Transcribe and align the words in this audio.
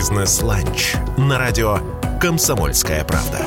Бизнес-ланч 0.00 0.94
на 1.18 1.38
радио 1.38 1.76
«Комсомольская 2.22 3.04
правда». 3.04 3.44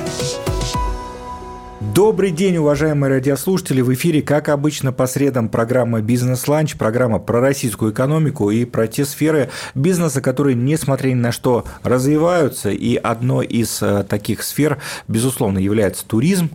Добрый 1.96 2.30
день, 2.30 2.58
уважаемые 2.58 3.10
радиослушатели. 3.10 3.82
В 3.82 3.92
эфире, 3.96 4.22
как 4.22 4.50
обычно, 4.50 4.92
по 4.92 5.08
средам 5.08 5.50
программа 5.50 6.02
«Бизнес-ланч», 6.02 6.76
программа 6.76 7.18
про 7.18 7.40
российскую 7.40 7.92
экономику 7.92 8.52
и 8.52 8.66
про 8.66 8.86
те 8.86 9.04
сферы 9.04 9.50
бизнеса, 9.74 10.22
которые, 10.22 10.54
несмотря 10.54 11.10
ни 11.10 11.16
на 11.16 11.32
что, 11.32 11.66
развиваются. 11.82 12.70
И 12.70 12.98
одной 12.98 13.48
из 13.48 13.82
э, 13.82 14.04
таких 14.08 14.44
сфер, 14.44 14.78
безусловно, 15.08 15.58
является 15.58 16.06
туризм, 16.06 16.52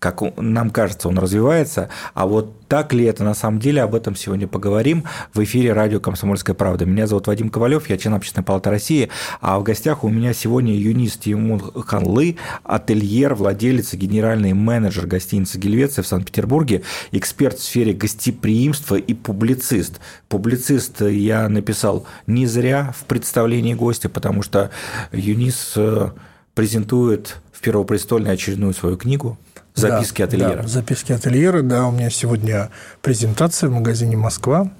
как 0.00 0.22
нам 0.38 0.70
кажется, 0.70 1.08
он 1.08 1.18
развивается, 1.18 1.90
а 2.14 2.26
вот 2.26 2.66
так 2.68 2.94
ли 2.94 3.04
это 3.04 3.22
на 3.22 3.34
самом 3.34 3.60
деле, 3.60 3.82
об 3.82 3.94
этом 3.94 4.16
сегодня 4.16 4.48
поговорим 4.48 5.04
в 5.34 5.44
эфире 5.44 5.74
радио 5.74 6.00
«Комсомольская 6.00 6.54
правда». 6.54 6.86
Меня 6.86 7.06
зовут 7.06 7.26
Вадим 7.26 7.50
Ковалев, 7.50 7.90
я 7.90 7.98
член 7.98 8.14
Общественной 8.14 8.44
палаты 8.44 8.70
России, 8.70 9.10
а 9.42 9.58
в 9.58 9.62
гостях 9.62 10.02
у 10.02 10.08
меня 10.08 10.32
сегодня 10.32 10.74
Юнис 10.74 11.18
Тимун 11.18 11.60
Ханлы, 11.60 12.38
ательер, 12.64 13.34
владелец 13.34 13.92
генеральный 13.92 14.54
менеджер 14.54 15.06
гостиницы 15.06 15.58
«Гельвеция» 15.58 16.02
в 16.02 16.06
Санкт-Петербурге, 16.06 16.82
эксперт 17.12 17.58
в 17.58 17.62
сфере 17.62 17.92
гостеприимства 17.92 18.94
и 18.96 19.12
публицист. 19.12 20.00
Публицист 20.28 21.02
я 21.02 21.46
написал 21.50 22.06
не 22.26 22.46
зря 22.46 22.94
в 22.98 23.04
представлении 23.04 23.74
гостя, 23.74 24.08
потому 24.08 24.42
что 24.42 24.70
Юнис 25.12 25.74
э, 25.76 26.08
презентует 26.54 27.36
в 27.52 27.60
Первопрестольной 27.60 28.32
очередную 28.32 28.72
свою 28.72 28.96
книгу 28.96 29.36
Записки 29.74 30.18
да, 30.22 30.24
ательера. 30.24 30.62
Да, 30.62 30.68
записки 30.68 31.12
ательера, 31.12 31.62
да, 31.62 31.86
у 31.86 31.92
меня 31.92 32.10
сегодня 32.10 32.70
презентация 33.02 33.68
в 33.68 33.72
магазине 33.72 34.16
Москва. 34.16 34.70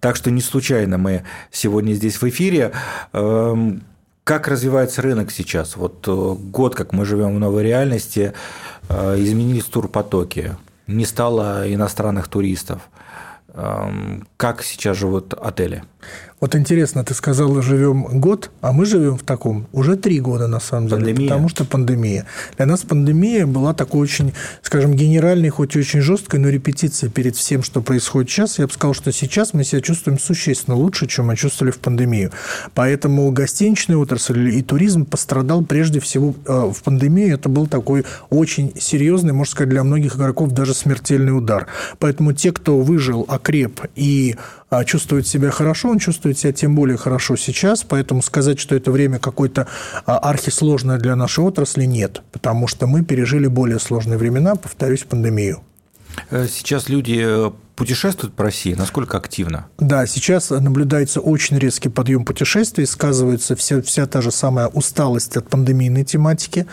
Так 0.00 0.16
что 0.16 0.30
не 0.30 0.40
случайно 0.40 0.98
мы 0.98 1.22
сегодня 1.50 1.94
здесь 1.94 2.20
в 2.20 2.28
эфире. 2.28 2.72
Эм, 3.12 3.82
как 4.24 4.48
развивается 4.48 5.02
рынок 5.02 5.30
сейчас? 5.30 5.76
Вот 5.76 6.06
э, 6.06 6.34
год, 6.50 6.74
как 6.74 6.92
мы 6.92 7.04
живем 7.04 7.34
в 7.36 7.38
новой 7.38 7.62
реальности, 7.62 8.32
э, 8.88 9.16
изменились 9.20 9.64
турпотоки, 9.64 10.56
не 10.86 11.06
стало 11.06 11.72
иностранных 11.72 12.28
туристов. 12.28 12.82
Эм, 13.54 14.26
как 14.36 14.62
сейчас 14.62 14.96
живут 14.96 15.32
отели? 15.32 15.82
Вот 16.38 16.54
интересно, 16.54 17.02
ты 17.02 17.14
сказала, 17.14 17.62
живем 17.62 18.20
год, 18.20 18.50
а 18.60 18.72
мы 18.72 18.84
живем 18.84 19.16
в 19.16 19.22
таком 19.22 19.66
уже 19.72 19.96
три 19.96 20.20
года, 20.20 20.46
на 20.46 20.60
самом 20.60 20.88
деле. 20.88 21.00
Пандемия. 21.06 21.28
Потому 21.28 21.48
что 21.48 21.64
пандемия. 21.64 22.26
Для 22.58 22.66
нас 22.66 22.82
пандемия 22.82 23.46
была 23.46 23.72
такой 23.72 24.02
очень, 24.02 24.34
скажем, 24.60 24.94
генеральной, 24.94 25.48
хоть 25.48 25.76
и 25.76 25.78
очень 25.78 26.02
жесткой, 26.02 26.40
но 26.40 26.50
репетиция 26.50 27.08
перед 27.08 27.36
всем, 27.36 27.62
что 27.62 27.80
происходит 27.80 28.30
сейчас. 28.30 28.58
Я 28.58 28.66
бы 28.66 28.72
сказал, 28.74 28.92
что 28.92 29.12
сейчас 29.12 29.54
мы 29.54 29.64
себя 29.64 29.80
чувствуем 29.80 30.18
существенно 30.18 30.76
лучше, 30.76 31.06
чем 31.06 31.28
мы 31.28 31.36
чувствовали 31.36 31.72
в 31.72 31.78
пандемию. 31.78 32.32
Поэтому 32.74 33.30
гостиничная 33.30 33.96
отрасль 33.96 34.50
и 34.50 34.62
туризм 34.62 35.06
пострадал 35.06 35.64
прежде 35.64 36.00
всего 36.00 36.34
э, 36.44 36.70
в 36.70 36.82
пандемии. 36.82 37.32
Это 37.32 37.48
был 37.48 37.66
такой 37.66 38.04
очень 38.28 38.74
серьезный, 38.78 39.32
можно 39.32 39.52
сказать, 39.52 39.70
для 39.70 39.82
многих 39.82 40.16
игроков 40.16 40.52
даже 40.52 40.74
смертельный 40.74 41.34
удар. 41.34 41.66
Поэтому 41.98 42.34
те, 42.34 42.52
кто 42.52 42.78
выжил, 42.78 43.24
окреп 43.26 43.80
и 43.94 44.36
чувствует 44.84 45.26
себя 45.26 45.50
хорошо, 45.50 45.90
он 45.90 45.98
чувствует 45.98 46.38
себя 46.38 46.52
тем 46.52 46.74
более 46.74 46.96
хорошо 46.96 47.36
сейчас, 47.36 47.84
поэтому 47.84 48.22
сказать, 48.22 48.58
что 48.58 48.74
это 48.74 48.90
время 48.90 49.18
какое-то 49.18 49.68
а, 50.04 50.18
архисложное 50.18 50.98
для 50.98 51.16
нашей 51.16 51.44
отрасли, 51.44 51.84
нет, 51.84 52.22
потому 52.32 52.66
что 52.66 52.86
мы 52.86 53.04
пережили 53.04 53.46
более 53.46 53.78
сложные 53.78 54.18
времена, 54.18 54.56
повторюсь, 54.56 55.04
пандемию. 55.04 55.62
Э, 56.30 56.46
сейчас 56.50 56.88
люди 56.88 57.22
э, 57.24 57.50
путешествуют 57.76 58.34
по 58.34 58.44
России? 58.44 58.74
Насколько 58.74 59.18
активно? 59.18 59.66
Да, 59.78 60.06
сейчас 60.06 60.50
наблюдается 60.50 61.20
очень 61.20 61.58
резкий 61.58 61.90
подъем 61.90 62.24
путешествий, 62.24 62.86
сказывается 62.86 63.54
вся, 63.54 63.82
вся 63.82 64.06
та 64.06 64.22
же 64.22 64.30
самая 64.30 64.68
усталость 64.68 65.36
от 65.36 65.48
пандемийной 65.48 66.04
тематики. 66.04 66.66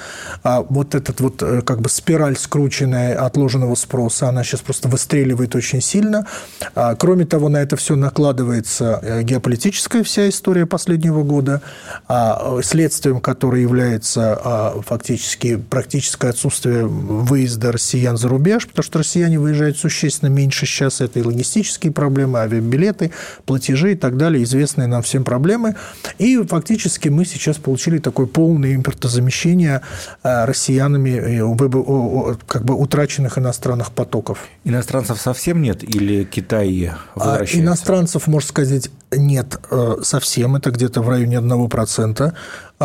А 0.44 0.62
вот 0.62 0.96
этот 0.96 1.20
вот 1.20 1.44
э, 1.44 1.62
как 1.62 1.82
бы 1.82 1.90
спираль 1.90 2.38
скрученная 2.38 3.20
отложенного 3.24 3.76
спроса, 3.76 4.30
она 4.30 4.44
сейчас 4.44 4.62
просто 4.62 4.88
выстреливает 4.88 5.56
очень 5.56 5.82
сильно. 5.82 6.26
А, 6.74 6.96
кроме 6.96 7.26
того, 7.26 7.50
на 7.50 7.58
это 7.58 7.76
все 7.76 7.96
накладывается 7.96 9.00
э, 9.02 9.24
геополитическая 9.24 10.04
вся 10.04 10.30
история 10.30 10.66
последнего 10.66 11.24
года, 11.24 11.62
а, 12.08 12.62
следствием 12.64 13.20
которой 13.20 13.62
является 13.62 14.40
а, 14.42 14.82
фактически 14.82 15.58
практическое 15.58 16.30
отсутствие 16.30 16.86
выезда 16.86 17.74
россиян 17.74 18.18
за 18.18 18.30
рубеж, 18.30 18.68
потому 18.68 18.84
что 18.84 19.00
россияне 19.00 19.38
выезжают 19.38 19.78
существенно 19.78 20.30
меньше 20.30 20.66
сейчас 20.66 20.93
сейчас 20.94 21.10
это 21.10 21.20
и 21.20 21.24
логистические 21.24 21.92
проблемы, 21.92 22.40
авиабилеты, 22.40 23.12
платежи 23.46 23.94
и 23.94 23.96
так 23.96 24.18
далее, 24.18 24.44
известные 24.44 24.88
нам 24.88 25.02
всем 25.02 25.24
проблемы. 25.24 25.76
И 26.20 26.42
фактически 26.44 27.10
мы 27.10 27.26
сейчас 27.26 27.58
получили 27.58 27.98
такое 27.98 28.26
полное 28.26 28.76
импортозамещение 28.76 29.82
э, 30.24 30.46
россиянами 30.46 31.10
э, 31.10 32.36
как 32.48 32.64
бы 32.66 32.76
утраченных 32.76 33.38
иностранных 33.38 33.92
потоков. 33.92 34.40
Иностранцев 34.64 35.20
совсем 35.20 35.62
нет 35.62 35.84
или 35.84 36.24
Китай 36.24 36.92
а, 37.16 37.20
возвращается? 37.20 37.60
Иностранцев, 37.60 38.28
можно 38.28 38.48
сказать, 38.48 38.90
нет 39.12 39.60
э, 39.72 39.96
совсем, 40.04 40.56
это 40.56 40.72
где-то 40.72 41.02
в 41.02 41.10
районе 41.10 41.38
1%. 41.38 42.34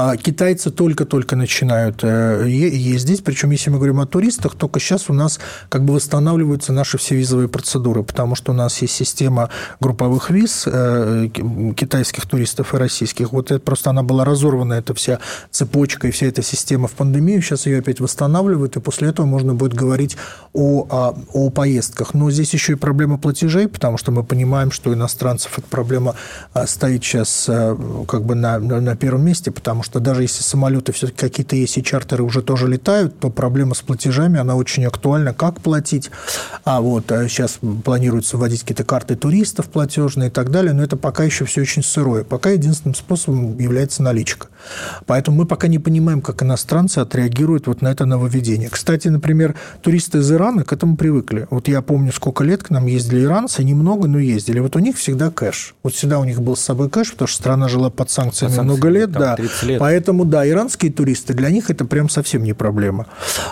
А 0.01 0.17
китайцы 0.17 0.71
только-только 0.71 1.35
начинают 1.35 2.05
э, 2.05 2.45
ездить, 2.47 3.25
причем 3.25 3.51
если 3.51 3.71
мы 3.71 3.79
говорим 3.79 3.99
о 3.99 4.07
туристах, 4.07 4.55
только 4.55 4.79
сейчас 4.79 5.11
у 5.11 5.13
нас 5.13 5.41
как 5.69 5.85
бы 5.85 5.95
восстанавливаются 5.95 6.73
наши 6.73 6.99
все 6.99 7.17
визовые 7.17 7.49
процедуры, 7.49 8.05
потому 8.05 8.37
что 8.37 8.53
у 8.53 8.55
нас 8.55 8.81
есть 8.81 8.95
система 8.95 9.51
групповых 9.81 10.31
виз 10.31 10.69
э, 10.69 11.31
китайских 11.77 12.27
туристов 12.27 12.75
и 12.75 12.77
российских. 12.77 13.33
Вот 13.33 13.51
это 13.51 13.59
просто 13.59 13.91
она 13.91 14.05
была 14.05 14.25
разорвана, 14.25 14.75
эта 14.75 14.95
вся 14.95 15.19
цепочка 15.51 16.07
и 16.07 16.13
вся 16.13 16.27
эта 16.27 16.43
система 16.43 16.87
в 16.87 16.93
пандемию. 16.93 17.43
Сейчас 17.43 17.67
ее 17.67 17.81
опять 17.81 17.99
восстанавливают, 17.99 18.77
и 18.77 18.81
после 18.81 19.09
этого 19.09 19.27
можно 19.27 19.57
будет 19.57 19.75
говорить 19.75 20.17
о, 20.53 20.87
о, 20.89 21.19
о 21.33 21.51
поездках. 21.51 22.15
Но 22.15 22.31
здесь 22.31 22.55
еще 22.55 22.75
и 22.75 22.77
проблема 22.77 23.19
платежей, 23.19 23.67
потому 23.67 23.99
что 23.99 24.13
мы 24.13 24.23
понимаем, 24.23 24.71
что 24.71 24.95
иностранцев 24.95 25.59
эта 25.59 25.67
проблема 25.67 26.15
а, 26.53 26.69
стоит 26.69 27.03
сейчас 27.03 27.47
э, 27.49 27.77
как 28.07 28.23
бы 28.23 28.37
на, 28.37 28.61
на 28.61 28.95
первом 28.95 29.25
месте, 29.25 29.51
потому 29.51 29.83
что 29.83 29.88
что 29.89 30.01
даже 30.01 30.21
если 30.23 30.43
самолеты 30.43 30.93
все-таки 30.93 31.19
какие-то 31.19 31.57
есть 31.57 31.79
и 31.79 31.83
чартеры 31.83 32.23
уже 32.23 32.43
тоже 32.43 32.69
летают, 32.69 33.19
то 33.19 33.31
проблема 33.31 33.75
с 33.75 33.81
платежами, 33.81 34.39
она 34.39 34.55
очень 34.55 34.85
актуальна. 34.85 35.33
Как 35.33 35.61
платить? 35.63 36.11
А 36.65 36.83
вот 36.83 37.07
сейчас 37.09 37.59
а 37.63 37.67
планируется 37.83 38.37
вводить 38.37 38.61
какие-то 38.61 38.85
карты 38.85 39.17
туристов 39.17 39.67
платежные 39.67 40.29
и 40.29 40.31
так 40.31 40.51
далее, 40.51 40.75
но 40.75 40.83
это 40.83 40.99
пока 40.99 41.25
еще 41.25 41.47
все 41.47 41.63
очень 41.63 41.83
сырое. 41.83 42.23
Пока 42.23 42.51
единственным 42.51 42.95
способом 42.95 43.59
является 43.59 44.03
наличка. 44.03 44.49
Поэтому 45.07 45.39
мы 45.39 45.47
пока 45.47 45.69
не 45.69 45.79
понимаем, 45.79 46.21
как 46.21 46.43
иностранцы 46.43 46.99
отреагируют 46.99 47.67
вот 47.67 47.81
на 47.81 47.89
это 47.89 48.05
нововведение. 48.05 48.69
Кстати, 48.69 49.09
например, 49.09 49.55
туристы 49.81 50.19
из 50.19 50.31
Ирана 50.31 50.65
к 50.65 50.73
этому 50.75 50.99
привыкли. 50.99 51.47
Вот 51.49 51.67
я 51.69 51.81
помню, 51.81 52.13
сколько 52.13 52.45
лет 52.45 52.63
к 52.63 52.69
нам 52.69 52.85
ездили 52.87 53.25
иранцы, 53.25 53.65
немного, 53.65 54.07
но 54.07 54.19
ездили. 54.19 54.59
Вот 54.59 54.77
у 54.77 54.81
них 54.81 54.99
всегда 54.99 55.31
кэш. 55.31 55.75
Вот 55.83 55.95
всегда 55.95 56.19
у 56.19 56.25
них 56.25 56.43
был 56.43 56.57
с 56.57 56.61
собой 56.61 56.91
кэш, 56.91 57.13
потому 57.13 57.29
что 57.29 57.39
страна 57.39 57.69
жила 57.69 57.89
под 57.89 58.11
санкциями, 58.11 58.51
под 58.51 58.57
санкциями 58.57 58.65
много 58.65 58.89
лет. 58.91 59.11
Да. 59.13 59.37
30 59.69 59.71
лет. 59.71 59.81
Поэтому, 59.81 60.25
да, 60.25 60.49
иранские 60.49 60.93
туристы, 60.93 61.35
для 61.35 61.51
них 61.51 61.71
это 61.71 61.85
прям 61.85 62.09
совсем 62.09 62.43
не 62.43 62.53
проблема. 62.53 63.07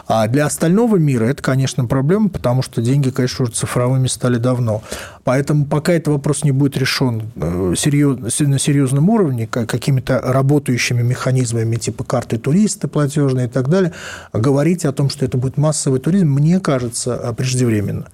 А 0.06 0.26
для 0.28 0.46
остального 0.46 0.96
мира 0.96 1.24
это, 1.26 1.42
конечно, 1.42 1.84
проблема, 1.86 2.28
потому 2.28 2.62
что 2.62 2.82
деньги, 2.82 3.10
конечно, 3.10 3.44
уже 3.44 3.52
цифровыми 3.52 4.08
стали 4.08 4.38
давно. 4.38 4.82
Поэтому 5.26 5.66
пока 5.66 5.92
этот 5.92 6.14
вопрос 6.14 6.44
не 6.44 6.52
будет 6.52 6.76
решен 6.76 7.32
э, 7.34 7.74
на 7.74 8.58
серьезном 8.60 9.10
уровне, 9.10 9.48
какими-то 9.48 10.20
работающими 10.20 11.02
механизмами 11.02 11.74
типа 11.74 12.04
карты 12.04 12.38
туриста 12.38 12.86
платежные 12.86 13.46
и 13.46 13.50
так 13.50 13.68
далее, 13.68 13.92
говорить 14.32 14.84
о 14.84 14.92
том, 14.92 15.10
что 15.10 15.24
это 15.24 15.36
будет 15.36 15.56
массовый 15.56 15.98
туризм, 15.98 16.28
мне 16.28 16.60
кажется, 16.60 17.34
преждевременно. 17.36 18.06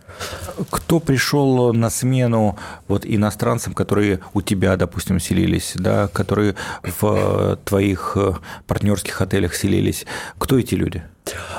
Кто 0.71 1.01
пришел 1.01 1.75
на 1.75 1.91
смену 1.91 2.57
вот 2.89 3.05
иностранцам, 3.05 3.75
которые 3.75 4.21
у 4.33 4.41
тебя, 4.41 4.79
допустим, 4.79 5.21
селились, 5.21 5.73
да, 5.75 6.09
которые 6.09 6.55
в 6.83 7.59
твоих 7.67 8.13
э, 8.17 8.33
партнерских 8.67 9.21
отелях 9.21 9.55
селились? 9.55 10.07
Кто 10.39 10.59
эти 10.59 10.77
люди? 10.77 11.03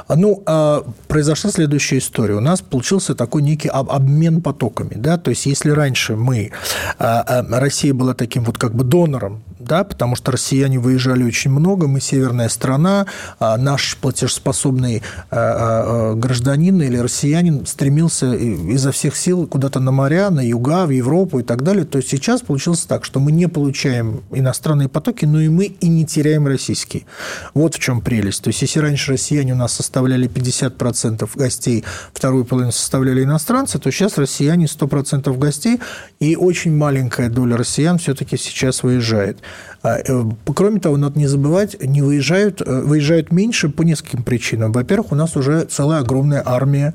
Ну, 0.10 0.44
а, 0.45 0.83
произошла 1.07 1.51
следующая 1.51 2.00
история. 2.00 2.36
У 2.36 2.42
нас 2.42 2.62
получился 2.62 3.15
такой 3.15 3.42
некий 3.42 3.69
обмен 3.69 4.42
потоками. 4.42 4.94
Да? 4.95 5.18
То 5.18 5.30
есть, 5.30 5.45
если 5.45 5.69
раньше 5.69 6.15
мы, 6.15 6.51
а, 7.00 7.21
а, 7.21 7.60
Россия 7.60 7.94
была 7.94 8.13
таким 8.13 8.44
вот 8.44 8.57
как 8.57 8.74
бы 8.75 8.83
донором 8.83 9.44
да, 9.65 9.83
потому 9.83 10.15
что 10.15 10.31
россияне 10.31 10.80
выезжали 10.80 11.24
очень 11.24 11.51
много, 11.51 11.88
мы 11.88 12.01
северная 12.01 12.50
страна, 12.50 13.06
а 13.39 13.57
наш 13.57 13.98
платежеспособный 13.98 15.01
а, 15.30 16.12
а, 16.12 16.15
гражданин 16.15 16.81
или 16.81 16.98
россиянин 16.98 17.65
стремился 17.65 18.33
изо 18.33 18.92
всех 18.92 19.15
сил 19.15 19.48
куда-то 19.48 19.80
на 19.80 19.92
моря, 19.92 20.30
на 20.30 20.42
юга, 20.42 20.86
в 20.86 20.89
Европу 20.89 21.39
и 21.39 21.44
так 21.44 21.63
далее. 21.63 21.86
То 21.86 21.98
есть 21.98 22.10
сейчас 22.10 22.42
получилось 22.42 22.81
так, 22.81 23.06
что 23.06 23.19
мы 23.19 23.31
не 23.31 23.48
получаем 23.48 24.24
иностранные 24.31 24.89
потоки, 24.89 25.25
но 25.25 25.42
и 25.42 25.50
мы 25.50 25.65
и 25.65 25.88
не 25.88 26.06
теряем 26.06 26.48
российские. 26.48 27.06
Вот 27.54 27.75
в 27.75 27.80
чем 27.80 28.01
прелесть. 28.01 28.44
То 28.44 28.50
есть 28.50 28.62
если 28.62 28.80
раньше 28.80 29.13
россияне 29.13 29.54
у 29.54 29.57
нас 29.57 29.74
составляли 29.74 30.30
50% 30.30 31.30
гостей, 31.36 31.83
вторую 32.13 32.45
половину 32.45 32.71
составляли 32.71 33.24
иностранцы, 33.24 33.80
то 33.80 33.92
сейчас 33.92 34.18
россияне 34.18 34.65
100% 34.65 35.38
гостей, 35.38 35.80
и 36.19 36.36
очень 36.36 36.75
маленькая 36.75 37.30
доля 37.30 37.57
россиян 37.57 37.98
все-таки 37.98 38.38
сейчас 38.38 38.83
выезжает. 38.83 39.39
А, 39.83 39.97
э, 39.97 40.23
кроме 40.55 40.79
того, 40.79 40.95
надо 40.95 41.19
не 41.19 41.27
забывать, 41.27 41.75
не 41.83 42.01
выезжают, 42.01 42.61
э, 42.61 42.81
выезжают 42.81 43.33
меньше 43.33 43.67
по 43.67 43.81
нескольким 43.81 44.23
причинам. 44.23 44.71
Во-первых, 44.71 45.11
у 45.11 45.15
нас 45.15 45.35
уже 45.35 45.65
целая 45.65 46.00
огромная 46.00 46.41
армия 46.45 46.94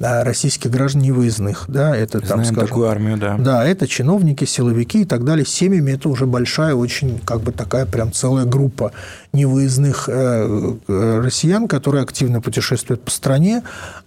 а, 0.00 0.24
российских 0.24 0.70
граждан 0.70 1.02
невыездных. 1.02 1.66
Да, 1.68 1.94
это, 1.94 2.20
там, 2.20 2.28
Знаем 2.28 2.44
скажем, 2.46 2.68
такую 2.68 2.88
армию, 2.88 3.18
да. 3.18 3.36
Да, 3.36 3.66
это 3.66 3.86
чиновники, 3.86 4.46
силовики 4.46 5.02
и 5.02 5.04
так 5.04 5.24
далее. 5.24 5.44
С 5.44 5.50
семьями 5.50 5.92
это 5.92 6.08
уже 6.08 6.24
большая, 6.24 6.74
очень 6.74 7.18
как 7.18 7.42
бы 7.42 7.52
такая 7.52 7.84
прям 7.84 8.10
целая 8.10 8.46
группа 8.46 8.92
невыездных 9.34 10.08
э, 10.10 10.76
россиян, 10.88 11.68
которые 11.68 12.02
активно 12.02 12.40
путешествуют 12.40 13.02
по 13.02 13.10
стране, 13.10 13.62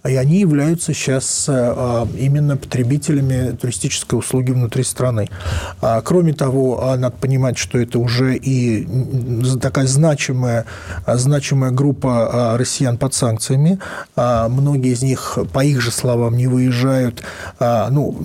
и 0.06 0.16
они 0.16 0.40
являются 0.40 0.92
сейчас 0.92 1.46
а, 1.48 2.08
именно 2.18 2.56
потребителями 2.56 3.56
туристической 3.56 4.18
услуги 4.18 4.50
внутри 4.50 4.82
страны. 4.82 5.28
Кроме 6.04 6.32
того, 6.32 6.94
надо 6.98 7.16
понимать, 7.16 7.58
что 7.58 7.78
это 7.78 7.93
уже 7.98 8.24
уже 8.24 8.36
и 8.36 8.86
такая 9.60 9.86
значимая, 9.86 10.66
значимая 11.06 11.70
группа 11.70 12.52
а, 12.54 12.58
россиян 12.58 12.96
под 12.96 13.14
санкциями. 13.14 13.78
А, 14.16 14.48
многие 14.48 14.92
из 14.92 15.02
них, 15.02 15.38
по 15.52 15.64
их 15.64 15.80
же 15.80 15.90
словам, 15.90 16.36
не 16.36 16.46
выезжают, 16.46 17.22
а, 17.58 17.88
ну, 17.90 18.16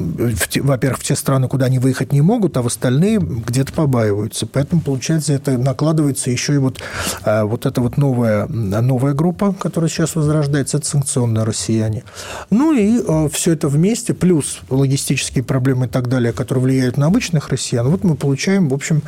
во-первых, 0.62 1.00
в 1.00 1.04
те 1.04 1.16
страны, 1.16 1.48
куда 1.48 1.66
они 1.68 1.80
выехать 1.80 2.14
не 2.14 2.22
могут, 2.22 2.58
а 2.58 2.62
в 2.62 2.68
остальные 2.68 3.20
где-то 3.20 3.74
побаиваются. 3.74 4.46
Поэтому, 4.46 4.82
получается, 4.82 5.34
это 5.34 5.58
накладывается 5.58 6.32
еще 6.32 6.56
и 6.56 6.58
вот, 6.58 6.80
вот 7.26 7.66
эта 7.66 7.82
вот 7.82 7.98
новая, 7.98 8.48
новая 8.48 9.14
группа, 9.14 9.54
которая 9.54 9.90
сейчас 9.90 10.16
возрождается, 10.16 10.78
это 10.78 10.88
санкционные 10.88 11.44
россияне. 11.44 12.04
Ну 12.50 12.74
и 12.74 13.30
все 13.30 13.54
это 13.54 13.68
вместе, 13.68 14.14
плюс 14.14 14.60
логистические 14.70 15.44
проблемы 15.44 15.86
и 15.86 15.90
так 15.90 16.08
далее, 16.08 16.34
которые 16.34 16.64
влияют 16.64 16.98
на 16.98 17.08
обычных 17.08 17.50
россиян, 17.50 17.88
вот 17.88 18.04
мы 18.04 18.16
получаем, 18.16 18.70
в 18.70 18.74
общем, 18.74 19.02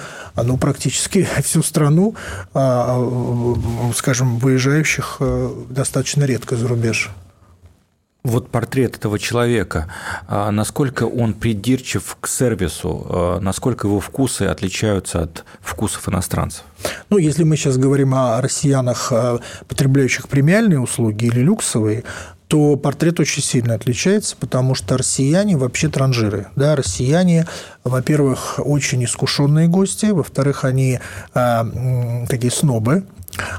ну, 0.52 0.58
практически 0.58 1.26
всю 1.44 1.64
страну, 1.64 2.16
а, 2.54 2.98
а, 3.00 3.94
скажем, 3.96 4.38
выезжающих 4.38 5.18
э, 5.22 5.50
достаточно 5.70 6.26
редко 6.26 6.58
за 6.58 6.68
рубеж. 6.68 7.10
Вот 8.24 8.52
портрет 8.52 8.98
этого 8.98 9.18
человека, 9.18 9.92
а, 10.28 10.52
насколько 10.52 11.06
он 11.06 11.34
придирчив 11.34 12.18
к 12.20 12.28
сервису, 12.28 13.40
насколько 13.42 13.88
его 13.88 14.00
вкусы 14.00 14.44
отличаются 14.44 15.24
от 15.24 15.46
вкусов 15.62 16.08
иностранцев? 16.10 16.64
Ну, 17.10 17.18
если 17.18 17.44
мы 17.44 17.56
сейчас 17.56 17.78
говорим 17.78 18.14
о 18.14 18.40
россиянах, 18.42 19.12
потребляющих 19.68 20.28
премиальные 20.28 20.80
услуги 20.80 21.26
или 21.26 21.40
люксовые, 21.40 22.04
то 22.52 22.76
портрет 22.76 23.18
очень 23.22 23.42
сильно 23.42 23.76
отличается, 23.76 24.36
потому 24.38 24.76
что 24.76 24.98
россияне 24.98 25.56
вообще 25.56 25.88
транжиры. 25.88 26.48
Да, 26.58 26.76
россияне, 26.76 27.48
во-первых, 27.86 28.60
очень 28.62 29.06
искушенные 29.06 29.70
гости, 29.70 30.08
во-вторых, 30.08 30.66
они 30.66 31.00
э, 31.34 32.26
такие 32.28 32.52
снобы, 32.52 33.06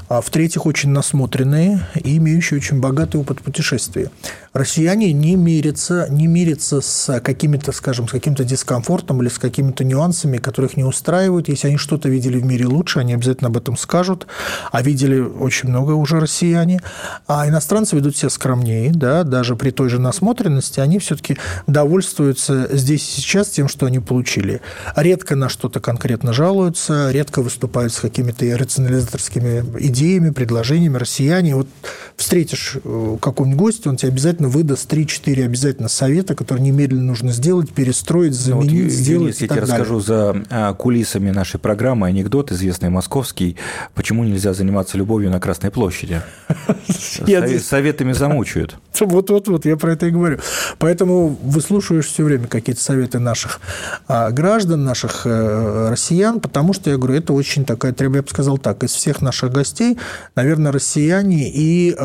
а 0.09 0.21
в-третьих, 0.21 0.65
очень 0.65 0.89
насмотренные 0.89 1.85
и 1.95 2.17
имеющие 2.17 2.59
очень 2.59 2.79
богатый 2.79 3.17
опыт 3.17 3.41
путешествия. 3.41 4.09
Россияне 4.53 5.11
не 5.13 5.35
мирятся, 5.35 6.07
не 6.11 6.27
мирятся 6.27 6.79
с 6.79 7.19
какими-то, 7.21 7.71
скажем, 7.71 8.07
с 8.07 8.11
каким-то 8.11 8.43
дискомфортом 8.43 9.21
или 9.21 9.29
с 9.29 9.39
какими-то 9.39 9.83
нюансами, 9.83 10.37
которых 10.37 10.77
не 10.77 10.83
устраивают. 10.83 11.49
Если 11.49 11.69
они 11.69 11.77
что-то 11.77 12.07
видели 12.07 12.37
в 12.37 12.45
мире 12.45 12.67
лучше, 12.67 12.99
они 12.99 13.15
обязательно 13.15 13.49
об 13.49 13.57
этом 13.57 13.77
скажут. 13.77 14.27
А 14.71 14.83
видели 14.83 15.19
очень 15.19 15.69
много 15.69 15.91
уже 15.93 16.19
россияне. 16.19 16.81
А 17.27 17.47
иностранцы 17.47 17.95
ведут 17.95 18.15
себя 18.15 18.29
скромнее, 18.29 18.91
да, 18.91 19.23
даже 19.23 19.55
при 19.55 19.71
той 19.71 19.89
же 19.89 19.99
насмотренности, 19.99 20.79
они 20.79 20.99
все-таки 20.99 21.37
довольствуются 21.65 22.69
здесь 22.71 23.01
и 23.01 23.21
сейчас 23.21 23.49
тем, 23.49 23.67
что 23.67 23.87
они 23.87 23.99
получили. 23.99 24.61
Редко 24.95 25.35
на 25.35 25.49
что-то 25.49 25.79
конкретно 25.79 26.31
жалуются, 26.31 27.09
редко 27.11 27.41
выступают 27.41 27.91
с 27.91 27.99
какими-то 27.99 28.45
рационализаторскими 28.55 29.72
идеями, 29.79 30.31
предложениями 30.31 30.97
россияне. 30.97 31.55
Вот 31.55 31.67
встретишь 32.15 32.77
э, 32.83 33.17
какого-нибудь 33.19 33.59
гостя, 33.59 33.89
он 33.89 33.97
тебе 33.97 34.11
обязательно 34.11 34.49
выдаст 34.49 34.91
3-4 34.91 35.45
обязательно 35.45 35.89
совета, 35.89 36.35
которые 36.35 36.63
немедленно 36.63 37.03
нужно 37.03 37.31
сделать, 37.31 37.71
перестроить, 37.71 38.33
заменить, 38.33 38.71
ну, 38.71 38.83
вот, 38.83 38.91
сделать 38.91 39.41
Юрий, 39.41 39.47
я 39.47 39.47
тебе 39.47 39.61
расскажу 39.61 39.99
за 39.99 40.43
а, 40.49 40.73
кулисами 40.73 41.31
нашей 41.31 41.59
программы 41.59 42.07
анекдот, 42.07 42.51
известный 42.51 42.89
московский, 42.89 43.57
почему 43.95 44.23
нельзя 44.23 44.53
заниматься 44.53 44.97
любовью 44.97 45.29
на 45.29 45.39
Красной 45.39 45.71
площади. 45.71 46.21
Советами 47.59 48.13
замучают. 48.13 48.75
Вот-вот-вот, 48.99 49.65
я 49.65 49.77
про 49.77 49.93
это 49.93 50.07
и 50.07 50.11
говорю. 50.11 50.39
Поэтому 50.77 51.37
выслушиваешь 51.43 52.07
все 52.07 52.23
время 52.23 52.47
какие-то 52.47 52.81
советы 52.81 53.19
наших 53.19 53.59
а, 54.07 54.31
граждан, 54.31 54.83
наших 54.83 55.25
э, 55.25 55.89
россиян, 55.89 56.39
потому 56.39 56.73
что, 56.73 56.89
я 56.89 56.97
говорю, 56.97 57.15
это 57.15 57.33
очень 57.33 57.65
такая, 57.65 57.95
я 57.97 58.09
бы 58.09 58.25
сказал 58.27 58.57
так, 58.57 58.83
из 58.83 58.91
всех 58.91 59.21
наших 59.21 59.51
гостей, 59.51 59.97
наверное, 60.35 60.71
россияне 60.71 61.49
и, 61.49 61.95
а, 61.97 62.02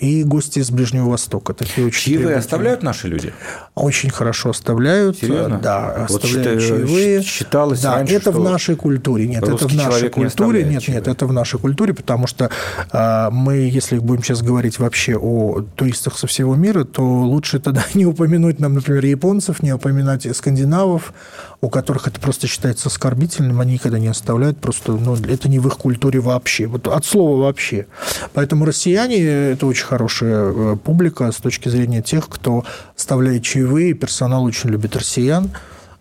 и 0.00 0.24
гости 0.24 0.60
из 0.60 0.70
Ближнего 0.70 1.10
Востока. 1.10 1.54
Такие 1.54 1.86
очень 1.86 2.14
чаевые 2.14 2.36
оставляют 2.36 2.82
наши 2.82 3.08
люди? 3.08 3.32
Очень 3.74 4.10
хорошо 4.10 4.50
оставляют. 4.50 5.18
Серьезно? 5.18 5.58
Да, 5.58 6.06
вот 6.08 6.24
оставляют 6.24 6.60
считаю, 6.60 6.86
чаевые. 6.86 7.22
Считалось 7.22 7.80
да, 7.80 7.96
раньше, 7.96 8.14
это 8.14 8.30
в 8.30 8.40
нашей 8.40 8.76
культуре. 8.76 9.26
Нет, 9.26 9.42
это 9.42 9.68
в 9.68 9.74
нашей 9.74 10.08
культуре. 10.08 10.64
Не 10.64 10.70
нет, 10.70 10.82
чаевые. 10.82 11.00
нет, 11.00 11.08
это 11.08 11.26
в 11.26 11.32
нашей 11.32 11.58
культуре, 11.58 11.94
потому 11.94 12.26
что 12.26 12.50
а, 12.90 13.30
мы, 13.30 13.56
если 13.56 13.98
будем 13.98 14.22
сейчас 14.22 14.42
говорить 14.42 14.78
вообще 14.78 15.16
о 15.16 15.62
туристах 15.74 16.18
со 16.18 16.26
всего 16.26 16.54
мира, 16.54 16.84
то 16.84 17.02
лучше 17.02 17.58
тогда 17.58 17.84
не 17.94 18.06
упомянуть 18.06 18.60
нам, 18.60 18.74
например, 18.74 19.04
японцев, 19.04 19.62
не 19.62 19.72
упоминать 19.72 20.26
скандинавов, 20.36 21.12
у 21.60 21.68
которых 21.68 22.06
это 22.06 22.20
просто 22.20 22.46
считается 22.46 22.88
оскорбительным, 22.88 23.60
они 23.60 23.74
никогда 23.74 23.98
не 23.98 24.08
оставляют, 24.08 24.58
просто 24.58 24.92
ну, 24.92 25.16
это 25.16 25.48
не 25.48 25.58
в 25.58 25.66
их 25.66 25.76
культуре 25.76 26.20
вообще, 26.20 26.66
вот 26.66 26.86
от 26.88 27.04
слова 27.04 27.42
вообще. 27.42 27.86
Поэтому 28.34 28.64
россияне– 28.86 29.16
это 29.52 29.66
очень 29.66 29.84
хорошая 29.84 30.52
э, 30.52 30.76
публика 30.76 31.32
с 31.32 31.36
точки 31.36 31.68
зрения 31.68 32.02
тех, 32.02 32.28
кто 32.28 32.64
оставляет 32.96 33.42
чаевые, 33.42 33.94
персонал 33.94 34.44
очень 34.44 34.70
любит 34.70 34.94
россиян, 34.94 35.50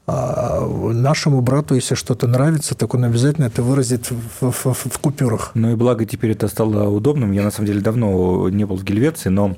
а 0.08 0.62
нашему 0.94 1.42
брату, 1.42 1.74
если 1.74 1.96
что-то 1.96 2.28
нравится, 2.28 2.76
так 2.76 2.94
он 2.94 3.06
обязательно 3.06 3.46
это 3.46 3.64
выразит 3.64 4.12
в, 4.12 4.52
в, 4.52 4.74
в 4.74 5.00
купюрах. 5.00 5.52
Ну 5.56 5.72
и 5.72 5.76
благо 5.76 6.06
теперь 6.06 6.32
это 6.32 6.48
стало 6.48 6.88
удобным. 6.90 7.32
Я, 7.32 7.42
на 7.42 7.50
самом 7.50 7.66
деле, 7.66 7.82
давно 7.82 8.50
не 8.50 8.66
был 8.66 8.76
в 8.76 8.84
Гельвеции, 8.84 9.30
но 9.30 9.58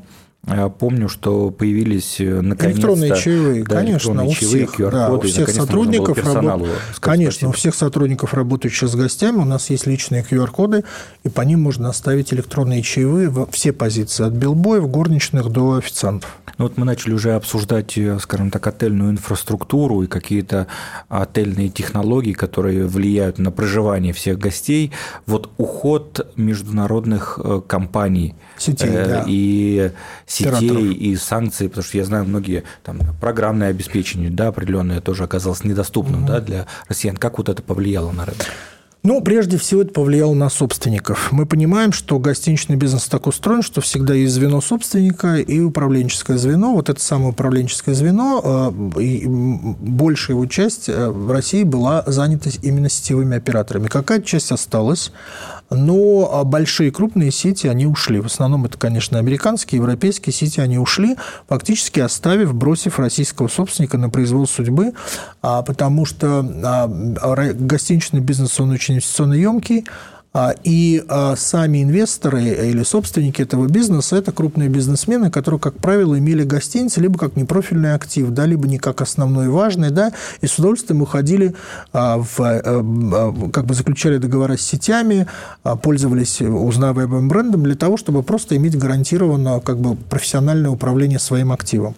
Помню, 0.79 1.09
что 1.09 1.51
появились 1.51 2.21
э, 2.21 2.39
наконец-то... 2.39 2.79
Электронные 2.79 3.15
чаевые, 3.17 3.63
да, 3.65 3.75
конечно, 3.75 4.11
электронные 4.11 4.27
у 4.29 4.33
чаевые, 4.33 4.67
всех, 4.67 4.91
да, 4.91 5.11
у 5.11 5.19
всех 5.19 5.49
сотрудников, 5.49 6.17
работ... 6.33 6.69
конечно, 7.01 7.31
спасибо. 7.31 7.49
у 7.49 7.51
всех 7.51 7.75
сотрудников, 7.75 8.33
работающих 8.33 8.87
с 8.87 8.95
гостями, 8.95 9.37
у 9.37 9.45
нас 9.45 9.69
есть 9.69 9.87
личные 9.87 10.23
QR-коды, 10.23 10.85
и 11.25 11.29
по 11.29 11.41
ним 11.41 11.63
можно 11.63 11.89
оставить 11.89 12.33
электронные 12.33 12.81
чаевые 12.81 13.27
во 13.27 13.45
все 13.47 13.73
позиции, 13.73 14.25
от 14.25 14.33
билбоев, 14.33 14.89
горничных 14.89 15.49
до 15.49 15.73
официантов. 15.73 16.37
Ну 16.57 16.65
вот 16.65 16.77
мы 16.77 16.85
начали 16.85 17.13
уже 17.13 17.33
обсуждать, 17.33 17.97
э, 17.97 18.17
скажем 18.19 18.49
так, 18.49 18.65
отельную 18.65 19.11
инфраструктуру 19.11 20.03
и 20.03 20.07
какие-то 20.07 20.67
отельные 21.07 21.69
технологии, 21.69 22.33
которые 22.33 22.87
влияют 22.87 23.37
на 23.37 23.51
проживание 23.51 24.13
всех 24.13 24.39
гостей. 24.39 24.91
Вот 25.25 25.51
уход 25.57 26.31
международных 26.35 27.39
э, 27.43 27.61
компаний 27.67 28.33
сетей, 28.57 28.89
э, 28.89 29.05
да. 29.05 29.23
и 29.27 29.91
сетей 30.27 30.93
и 30.93 31.15
санкций, 31.15 31.69
потому 31.69 31.83
что 31.83 31.97
я 31.97 32.03
знаю, 32.03 32.25
многие 32.25 32.63
там 32.83 32.99
программное 33.19 33.69
обеспечение, 33.69 34.29
да, 34.29 34.49
определенное 34.49 35.01
тоже 35.01 35.23
оказалось 35.23 35.63
недоступным, 35.63 36.23
угу. 36.23 36.27
да, 36.27 36.41
для 36.41 36.67
россиян. 36.87 37.17
Как 37.17 37.37
вот 37.37 37.49
это 37.49 37.63
повлияло 37.63 38.11
на 38.11 38.25
рынок? 38.25 38.45
Ну, 39.03 39.21
прежде 39.21 39.57
всего, 39.57 39.83
это 39.83 39.93
повлияло 39.93 40.33
на 40.33 40.49
собственников. 40.49 41.31
Мы 41.31 41.45
понимаем, 41.45 41.93
что 41.93 42.19
гостиничный 42.19 42.75
бизнес 42.75 43.05
так 43.05 43.25
устроен, 43.27 43.61
что 43.61 43.79
всегда 43.79 44.13
есть 44.13 44.33
звено 44.33 44.59
собственника 44.59 45.37
и 45.37 45.61
управленческое 45.61 46.37
звено. 46.37 46.73
Вот 46.73 46.89
это 46.89 46.99
самое 46.99 47.29
управленческое 47.29 47.95
звено, 47.95 48.73
э, 48.97 49.01
и 49.01 49.25
большая 49.25 50.35
его 50.35 50.45
часть 50.45 50.89
э, 50.89 51.09
в 51.09 51.31
России 51.31 51.63
была 51.63 52.03
занята 52.05 52.49
именно 52.61 52.89
сетевыми 52.89 53.37
операторами. 53.37 53.87
Какая 53.87 54.21
часть 54.21 54.51
осталась? 54.51 55.13
Но 55.69 56.29
а, 56.31 56.43
большие 56.43 56.91
крупные 56.91 57.31
сети, 57.31 57.67
они 57.67 57.85
ушли. 57.85 58.19
В 58.19 58.25
основном 58.25 58.65
это, 58.65 58.77
конечно, 58.77 59.19
американские, 59.19 59.79
европейские 59.79 60.33
сети, 60.33 60.61
они 60.61 60.77
ушли, 60.77 61.15
фактически 61.47 61.99
оставив, 61.99 62.53
бросив 62.53 62.99
российского 62.99 63.47
собственника 63.47 63.97
на 63.97 64.09
произвол 64.09 64.47
судьбы, 64.47 64.93
а, 65.41 65.61
потому 65.63 66.05
что 66.05 66.45
а, 66.63 66.87
гостиничный 67.53 68.21
бизнес, 68.21 68.59
он 68.59 68.71
очень 68.71 68.95
инвестиционно 68.95 69.33
емкий, 69.33 69.85
и 70.63 71.03
а, 71.07 71.35
сами 71.35 71.83
инвесторы 71.83 72.43
или 72.43 72.83
собственники 72.83 73.41
этого 73.41 73.67
бизнеса– 73.67 74.15
это 74.17 74.31
крупные 74.31 74.69
бизнесмены, 74.69 75.31
которые, 75.31 75.59
как 75.59 75.75
правило, 75.75 76.17
имели 76.17 76.43
гостиницы 76.43 77.01
либо 77.01 77.17
как 77.17 77.35
непрофильный 77.35 77.93
актив, 77.93 78.29
да, 78.29 78.45
либо 78.45 78.67
не 78.67 78.77
как 78.77 79.01
основной 79.01 79.49
важный, 79.49 79.89
да, 79.89 80.11
и 80.41 80.47
с 80.47 80.59
удовольствием 80.59 81.01
уходили 81.01 81.55
а, 81.91 82.17
в, 82.17 83.49
как 83.51 83.65
бы 83.65 83.73
заключали 83.73 84.17
договора 84.17 84.57
с 84.57 84.61
сетями, 84.61 85.27
пользовались 85.81 86.41
узнаваемым 86.41 87.27
брендом 87.27 87.63
для 87.63 87.75
того, 87.75 87.97
чтобы 87.97 88.23
просто 88.23 88.55
иметь 88.57 88.77
гарантированно 88.77 89.59
как 89.59 89.79
бы 89.79 89.95
профессиональное 89.95 90.69
управление 90.69 91.19
своим 91.19 91.51
активом. 91.51 91.95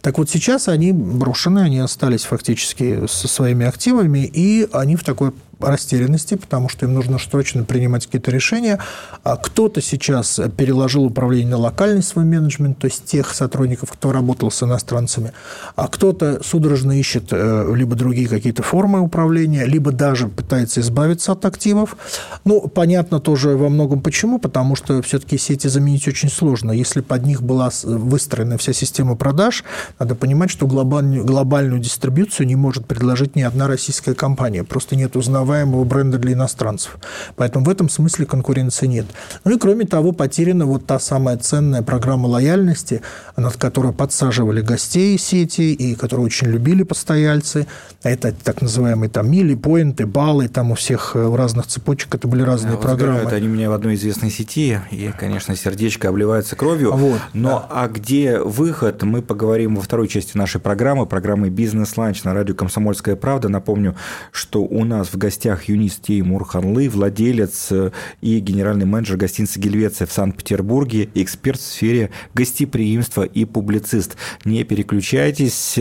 Так 0.00 0.18
вот 0.18 0.30
сейчас 0.30 0.68
они 0.68 0.92
брошены, 0.92 1.60
они 1.60 1.78
остались 1.78 2.24
фактически 2.24 3.06
со 3.06 3.28
своими 3.28 3.66
активами, 3.66 4.20
и 4.32 4.68
они 4.72 4.96
в 4.96 5.04
такой 5.04 5.32
растерянности, 5.62 6.34
потому 6.34 6.68
что 6.68 6.86
им 6.86 6.94
нужно 6.94 7.18
срочно 7.18 7.64
принимать 7.64 8.06
какие-то 8.06 8.30
решения. 8.30 8.78
А 9.22 9.36
кто-то 9.36 9.80
сейчас 9.80 10.40
переложил 10.56 11.04
управление 11.04 11.50
на 11.52 11.58
локальный 11.58 12.02
свой 12.02 12.24
менеджмент, 12.24 12.78
то 12.78 12.86
есть 12.86 13.04
тех 13.04 13.34
сотрудников, 13.34 13.92
кто 13.92 14.12
работал 14.12 14.50
с 14.50 14.62
иностранцами, 14.62 15.32
а 15.76 15.88
кто-то 15.88 16.40
судорожно 16.44 16.98
ищет 16.98 17.28
э, 17.30 17.72
либо 17.74 17.94
другие 17.96 18.28
какие-то 18.28 18.62
формы 18.62 19.00
управления, 19.00 19.64
либо 19.64 19.92
даже 19.92 20.28
пытается 20.28 20.80
избавиться 20.80 21.32
от 21.32 21.44
активов. 21.44 21.96
Ну, 22.44 22.68
понятно 22.68 23.20
тоже 23.20 23.56
во 23.56 23.68
многом 23.68 24.00
почему, 24.00 24.38
потому 24.38 24.76
что 24.76 25.02
все-таки 25.02 25.38
сети 25.38 25.68
заменить 25.68 26.08
очень 26.08 26.30
сложно. 26.30 26.72
Если 26.72 27.00
под 27.00 27.26
них 27.26 27.42
была 27.42 27.70
выстроена 27.82 28.58
вся 28.58 28.72
система 28.72 29.16
продаж, 29.16 29.64
надо 29.98 30.14
понимать, 30.14 30.50
что 30.50 30.66
глобальную, 30.66 31.24
глобальную 31.24 31.80
дистрибьюцию 31.80 32.46
не 32.46 32.56
может 32.56 32.86
предложить 32.86 33.36
ни 33.36 33.42
одна 33.42 33.66
российская 33.66 34.14
компания. 34.14 34.64
Просто 34.64 34.96
нет 34.96 35.16
узнаваемого 35.52 35.84
бренда 35.84 36.18
для 36.18 36.32
иностранцев. 36.32 36.96
Поэтому 37.36 37.64
в 37.64 37.68
этом 37.68 37.88
смысле 37.88 38.26
конкуренции 38.26 38.86
нет. 38.86 39.06
Ну 39.44 39.56
и 39.56 39.58
кроме 39.58 39.84
того, 39.84 40.12
потеряна 40.12 40.66
вот 40.66 40.86
та 40.86 40.98
самая 40.98 41.36
ценная 41.36 41.82
программа 41.82 42.26
лояльности, 42.26 43.02
над 43.36 43.56
которой 43.56 43.92
подсаживали 43.92 44.62
гостей 44.62 45.18
сети 45.18 45.72
и 45.72 45.94
которую 45.94 46.26
очень 46.26 46.48
любили 46.48 46.82
постояльцы. 46.82 47.66
Это 48.02 48.32
так 48.32 48.62
называемые 48.62 49.10
там 49.10 49.30
мили, 49.30 49.54
поинты, 49.54 50.06
баллы, 50.06 50.48
там 50.48 50.70
у 50.70 50.74
всех 50.74 51.14
у 51.14 51.36
разных 51.36 51.66
цепочек 51.66 52.14
это 52.14 52.26
были 52.28 52.42
разные 52.42 52.74
вот 52.74 52.82
программы. 52.82 53.30
Они 53.30 53.46
меня 53.46 53.70
в 53.70 53.72
одной 53.72 53.94
известной 53.94 54.30
сети, 54.30 54.80
и, 54.90 55.12
конечно, 55.18 55.54
сердечко 55.56 56.08
обливается 56.08 56.56
кровью. 56.56 56.92
Вот, 56.92 57.20
но 57.32 57.48
да. 57.48 57.82
а 57.82 57.88
где 57.88 58.38
выход, 58.38 59.02
мы 59.02 59.22
поговорим 59.22 59.76
во 59.76 59.82
второй 59.82 60.08
части 60.08 60.36
нашей 60.36 60.60
программы, 60.60 61.06
программы 61.06 61.50
«Бизнес-ланч» 61.50 62.24
на 62.24 62.34
радио 62.34 62.54
«Комсомольская 62.54 63.16
правда». 63.16 63.48
Напомню, 63.48 63.96
что 64.30 64.62
у 64.62 64.84
нас 64.84 65.08
в 65.08 65.18
гостях 65.18 65.41
Юнис 65.66 65.96
Теймур 65.96 66.44
Ханлы, 66.44 66.88
владелец 66.88 67.68
э, 67.70 67.90
и 68.20 68.38
генеральный 68.38 68.86
менеджер 68.86 69.16
гостиницы 69.16 69.58
«Гельвеция» 69.58 70.06
в 70.06 70.12
Санкт-Петербурге, 70.12 71.08
эксперт 71.14 71.60
в 71.60 71.64
сфере 71.64 72.10
гостеприимства 72.34 73.22
и 73.22 73.44
публицист. 73.44 74.16
Не 74.44 74.64
переключайтесь, 74.64 75.78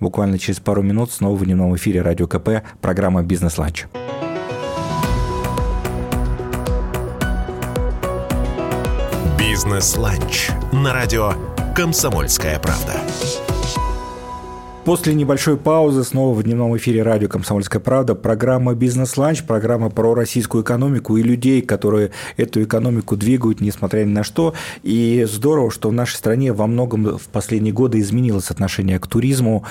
буквально 0.00 0.38
через 0.38 0.60
пару 0.60 0.82
минут 0.82 1.12
снова 1.12 1.36
в 1.36 1.44
дневном 1.44 1.76
эфире 1.76 2.02
радио 2.02 2.26
КП, 2.26 2.62
программа 2.80 3.22
«Бизнес-ланч». 3.22 3.84
«Бизнес-ланч» 9.38 10.48
на 10.72 10.92
радио 10.92 11.34
«Комсомольская 11.76 12.58
правда». 12.58 12.94
После 14.84 15.14
небольшой 15.14 15.56
паузы 15.56 16.02
снова 16.02 16.34
в 16.34 16.42
дневном 16.42 16.76
эфире 16.76 17.04
радио 17.04 17.28
«Комсомольская 17.28 17.80
правда» 17.80 18.16
программа 18.16 18.74
«Бизнес-ланч», 18.74 19.44
программа 19.44 19.90
про 19.90 20.12
российскую 20.12 20.64
экономику 20.64 21.16
и 21.16 21.22
людей, 21.22 21.62
которые 21.62 22.10
эту 22.36 22.64
экономику 22.64 23.16
двигают, 23.16 23.60
несмотря 23.60 24.02
ни 24.02 24.10
на 24.10 24.24
что. 24.24 24.54
И 24.82 25.24
здорово, 25.30 25.70
что 25.70 25.88
в 25.90 25.92
нашей 25.92 26.16
стране 26.16 26.52
во 26.52 26.66
многом 26.66 27.16
в 27.16 27.28
последние 27.28 27.72
годы 27.72 28.00
изменилось 28.00 28.50
отношение 28.50 28.98
к 28.98 29.06
туризму. 29.06 29.64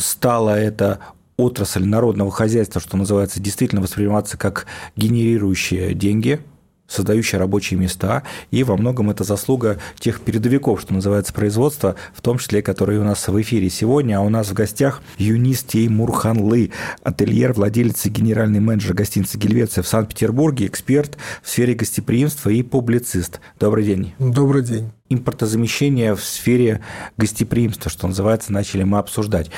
Стало 0.00 0.58
это 0.58 0.98
отрасль 1.36 1.84
народного 1.84 2.32
хозяйства, 2.32 2.80
что 2.80 2.96
называется, 2.96 3.40
действительно 3.40 3.82
восприниматься 3.82 4.36
как 4.36 4.66
генерирующие 4.96 5.94
деньги– 5.94 6.40
создающая 6.92 7.38
рабочие 7.38 7.78
места, 7.78 8.22
и 8.50 8.62
во 8.64 8.76
многом 8.76 9.10
это 9.10 9.24
заслуга 9.24 9.78
тех 9.98 10.20
передовиков, 10.20 10.80
что 10.80 10.94
называется, 10.94 11.32
производства, 11.32 11.96
в 12.14 12.20
том 12.20 12.38
числе, 12.38 12.62
которые 12.62 13.00
у 13.00 13.04
нас 13.04 13.26
в 13.26 13.40
эфире 13.40 13.70
сегодня, 13.70 14.18
а 14.18 14.20
у 14.20 14.28
нас 14.28 14.48
в 14.48 14.52
гостях 14.52 15.02
Юнис 15.18 15.62
Теймур 15.62 16.12
Ханлы, 16.12 16.70
ательер, 17.02 17.52
владелец 17.52 18.04
и 18.06 18.10
генеральный 18.10 18.60
менеджер 18.60 18.94
гостиницы 18.94 19.38
«Гельвеция» 19.38 19.82
в 19.82 19.88
Санкт-Петербурге, 19.88 20.66
эксперт 20.66 21.16
в 21.42 21.48
сфере 21.48 21.74
гостеприимства 21.74 22.50
и 22.50 22.62
публицист. 22.62 23.40
Добрый 23.58 23.84
день. 23.84 24.12
Добрый 24.18 24.62
день 24.62 24.90
импортозамещения 25.14 26.14
в 26.14 26.22
сфере 26.22 26.80
гостеприимства, 27.16 27.90
что 27.90 28.06
называется, 28.06 28.52
начали 28.52 28.82
мы 28.82 28.98
обсуждать. 28.98 29.50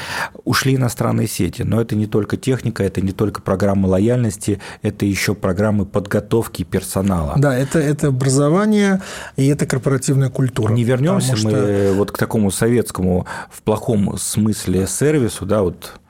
Ушли 0.45 0.77
иностранные 0.77 1.29
сети, 1.29 1.63
но 1.63 1.81
это 1.81 1.97
не 1.97 2.07
только 2.07 2.37
техника, 2.37 2.83
это 2.83 3.01
не 3.01 3.13
только 3.13 3.43
программа 3.43 3.87
лояльности, 3.87 4.61
это 4.83 5.07
еще 5.07 5.35
программы 5.35 5.87
подготовки 5.87 6.63
персонала. 6.63 7.35
Да, 7.37 7.57
это, 7.57 7.79
это 7.79 8.09
образование 8.09 9.03
и 9.37 9.47
это 9.47 9.67
корпоративная 9.67 10.31
культура. 10.31 10.73
Не 10.73 10.85
вернемся 10.85 11.37
что... 11.37 11.49
мы 11.49 11.93
вот 11.95 12.13
к 12.13 12.19
такому 12.19 12.51
советскому 12.51 13.27
в 13.51 13.63
плохом 13.63 14.17
смысле 14.19 14.87
сервису, 14.87 15.47
да, 15.47 15.63
вот 15.63 16.01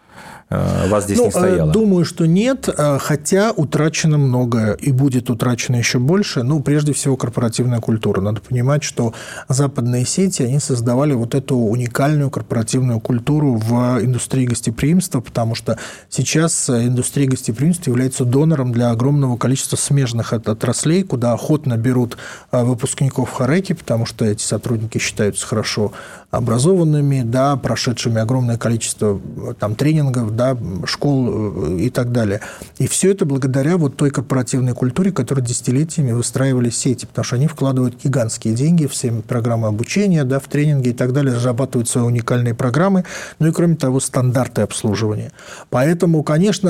вас 0.51 1.05
здесь 1.05 1.19
ну, 1.19 1.25
не 1.27 1.31
стояло? 1.31 1.73
Думаю, 1.73 2.05
что 2.05 2.27
нет, 2.27 2.69
э, 2.69 2.99
хотя 3.01 3.53
утрачено 3.53 4.19
многое 4.19 4.75
и 4.75 4.93
будет 4.93 5.31
утрачено 5.31 5.77
еще 5.77 5.99
больше. 5.99 6.43
Ну, 6.43 6.61
прежде 6.61 6.93
всего, 6.93 7.17
корпоративная 7.17 7.81
культура. 7.81 8.21
Надо 8.21 8.41
понимать, 8.41 8.83
что 8.83 9.15
западные 9.49 10.05
сети, 10.05 10.43
они 10.43 10.61
создавали 10.61 11.15
вот 11.15 11.35
эту 11.35 11.57
уникальную 11.57 12.31
корпоративную 12.31 13.01
культуру 13.01 13.55
в 13.55 13.99
индустрии 14.03 14.47
гостеприимства, 14.47 15.21
потому 15.21 15.55
что 15.55 15.79
сейчас 16.09 16.69
индустрия 16.69 17.29
гостеприимства 17.29 17.91
является 17.91 18.25
донором 18.25 18.73
для 18.73 18.91
огромного 18.91 19.37
количества 19.37 19.77
смежных 19.77 20.33
отраслей, 20.33 21.03
куда 21.03 21.33
охотно 21.33 21.77
берут 21.77 22.17
э, 22.53 22.63
выпускников 22.63 23.33
Хареки, 23.33 23.73
потому 23.73 24.07
что 24.07 24.25
эти 24.25 24.43
сотрудники 24.43 24.99
считаются 24.99 25.47
хорошо 25.47 25.93
образованными, 26.31 27.23
да, 27.23 27.57
прошедшими 27.57 28.21
огромное 28.21 28.59
количество 28.59 29.21
там, 29.59 29.75
тренингов, 29.75 30.34
да, 30.35 30.57
школ 30.87 31.77
э, 31.77 31.79
и 31.81 31.91
так 31.91 32.13
далее. 32.13 32.41
И 32.79 32.87
все 32.87 33.11
это 33.11 33.27
благодаря 33.27 33.77
вот 33.77 33.97
той 33.97 34.11
корпоративной 34.11 34.75
культуре, 34.75 35.13
которая 35.13 35.45
десятилетиями 35.45 36.13
выстраивали 36.13 36.71
сети, 36.71 37.07
потому 37.07 37.25
что 37.25 37.37
они 37.37 37.47
вкладывают 37.47 38.03
гигантские 38.03 38.55
деньги 38.55 38.87
в 38.87 38.95
все 38.95 39.11
программы 39.11 39.69
обучения, 39.69 40.25
да, 40.25 40.39
в 40.39 40.45
тренинги 40.45 40.91
и 40.91 40.93
так 40.93 41.13
далее, 41.13 41.35
разрабатывают 41.35 41.89
свои 41.89 42.05
уникальные 42.05 42.55
программы, 42.55 43.05
ну 43.41 43.49
и, 43.49 43.53
кроме 43.53 43.77
того, 43.77 44.01
стандарты 44.01 44.63
обслуживания. 44.63 45.33
Поэтому, 45.71 46.23
конечно, 46.23 46.69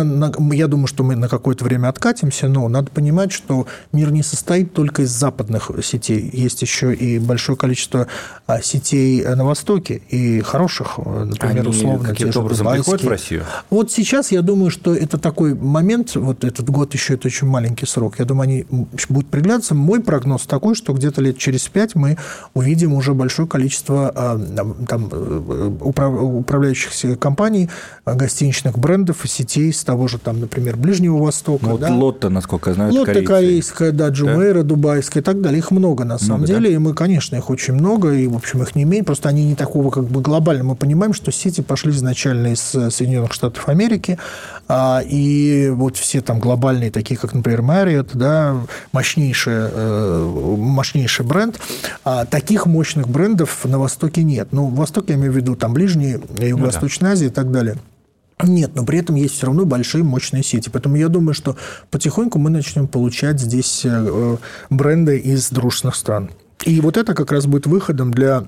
я 0.52 0.66
думаю, 0.66 0.86
что 0.86 1.04
мы 1.04 1.16
на 1.16 1.28
какое-то 1.28 1.64
время 1.64 1.88
откатимся, 1.88 2.48
но 2.48 2.66
надо 2.68 2.90
понимать, 2.90 3.30
что 3.30 3.66
мир 3.92 4.10
не 4.10 4.22
состоит 4.22 4.72
только 4.72 5.02
из 5.02 5.10
западных 5.10 5.70
сетей. 5.82 6.30
Есть 6.32 6.62
еще 6.62 6.94
и 6.94 7.18
большое 7.18 7.56
количество 7.56 8.06
а, 8.46 8.62
сетей 8.62 9.22
на 9.24 9.44
Востоке, 9.44 10.00
и 10.08 10.40
хороших, 10.40 10.98
например, 10.98 11.60
Они 11.60 11.68
условно, 11.68 12.08
каким-то 12.08 12.40
образом 12.40 12.72
приходят 12.72 13.04
в 13.04 13.08
Россию? 13.08 13.44
Вот 13.70 13.90
сейчас 13.90 14.32
я 14.32 14.42
думаю, 14.42 14.70
что 14.70 14.94
это 14.94 15.18
такой 15.18 15.54
момент, 15.54 16.14
вот 16.16 16.44
этот 16.44 16.68
год 16.70 16.94
еще 16.94 17.14
это 17.14 17.28
очень 17.28 17.46
маленький 17.46 17.86
срок, 17.86 18.18
я 18.18 18.24
думаю, 18.24 18.44
они 18.44 18.66
будут 19.08 19.28
приглядываться. 19.28 19.74
Мой 19.74 20.00
прогноз 20.00 20.42
такой, 20.42 20.74
что 20.74 20.92
где-то 20.92 21.20
лет 21.20 21.38
через 21.38 21.68
пять 21.68 21.94
мы 21.94 22.16
увидим 22.54 22.94
уже 22.94 23.14
большое 23.14 23.48
количество 23.48 24.12
а, 24.14 24.38
там, 24.88 25.08
э, 25.10 25.70
управляющих 25.80 27.18
компаний, 27.18 27.68
а, 28.04 28.14
гостиничных 28.14 28.78
брендов 28.78 29.24
и 29.24 29.28
сетей 29.28 29.72
с 29.72 29.84
того 29.84 30.08
же, 30.08 30.18
там, 30.18 30.40
например, 30.40 30.76
Ближнего 30.76 31.18
Востока. 31.18 31.66
Ну, 31.66 31.78
да? 31.78 31.90
вот 31.90 31.98
Лотто, 31.98 32.28
насколько 32.28 32.70
я 32.70 32.74
знаю, 32.74 32.92
Лотто 32.92 33.06
корейцы. 33.06 33.26
корейская, 33.26 33.92
да, 33.92 34.08
Джумейра, 34.08 34.62
да? 34.62 34.68
дубайская 34.68 35.22
и 35.22 35.24
так 35.24 35.40
далее. 35.40 35.58
Их 35.58 35.70
много, 35.70 36.04
на 36.04 36.18
самом 36.18 36.40
много, 36.40 36.46
деле, 36.46 36.68
да? 36.70 36.74
и 36.74 36.78
мы, 36.78 36.94
конечно, 36.94 37.36
их 37.36 37.50
очень 37.50 37.74
много, 37.74 38.12
и, 38.12 38.26
в 38.26 38.36
общем, 38.36 38.62
их 38.62 38.74
не 38.74 38.82
имеем, 38.84 39.04
просто 39.04 39.28
они 39.28 39.44
не 39.44 39.54
такого 39.54 39.90
как 39.90 40.04
бы 40.04 40.20
глобально. 40.20 40.64
Мы 40.64 40.76
понимаем, 40.76 41.12
что 41.12 41.32
сети 41.32 41.60
пошли 41.60 41.92
изначально 41.92 42.48
из 42.48 42.74
э, 42.74 42.90
Соединенных 42.90 43.32
Штатов 43.32 43.43
Штатов 43.44 43.68
Америки, 43.68 44.18
а, 44.68 45.02
и 45.06 45.68
вот 45.70 45.96
все 45.96 46.22
там 46.22 46.40
глобальные, 46.40 46.90
такие 46.90 47.18
как, 47.18 47.34
например, 47.34 47.60
Marriott, 47.60 48.10
да, 48.14 48.56
мощнейший, 48.92 49.52
э, 49.70 50.56
мощнейший 50.56 51.26
бренд, 51.26 51.60
а 52.04 52.24
таких 52.24 52.64
мощных 52.64 53.08
брендов 53.08 53.64
на 53.64 53.78
Востоке 53.78 54.22
нет. 54.22 54.48
Ну, 54.52 54.68
Восток, 54.68 55.10
я 55.10 55.16
имею 55.16 55.32
в 55.32 55.36
виду, 55.36 55.56
там 55.56 55.74
ближние, 55.74 56.20
Юго-Восточная 56.38 57.10
ну. 57.10 57.12
Азия 57.12 57.26
и 57.26 57.30
так 57.30 57.50
далее. 57.50 57.76
Нет, 58.42 58.72
но 58.74 58.84
при 58.84 58.98
этом 58.98 59.14
есть 59.14 59.34
все 59.34 59.46
равно 59.46 59.64
большие 59.64 60.02
мощные 60.02 60.42
сети. 60.42 60.70
Поэтому 60.70 60.96
я 60.96 61.08
думаю, 61.08 61.34
что 61.34 61.56
потихоньку 61.90 62.38
мы 62.38 62.50
начнем 62.50 62.88
получать 62.88 63.38
здесь 63.40 63.82
э, 63.84 64.36
бренды 64.70 65.18
из 65.18 65.50
дружных 65.50 65.94
стран. 65.94 66.30
И 66.64 66.80
вот 66.80 66.96
это 66.96 67.14
как 67.14 67.30
раз 67.30 67.46
будет 67.46 67.66
выходом 67.66 68.10
для 68.10 68.46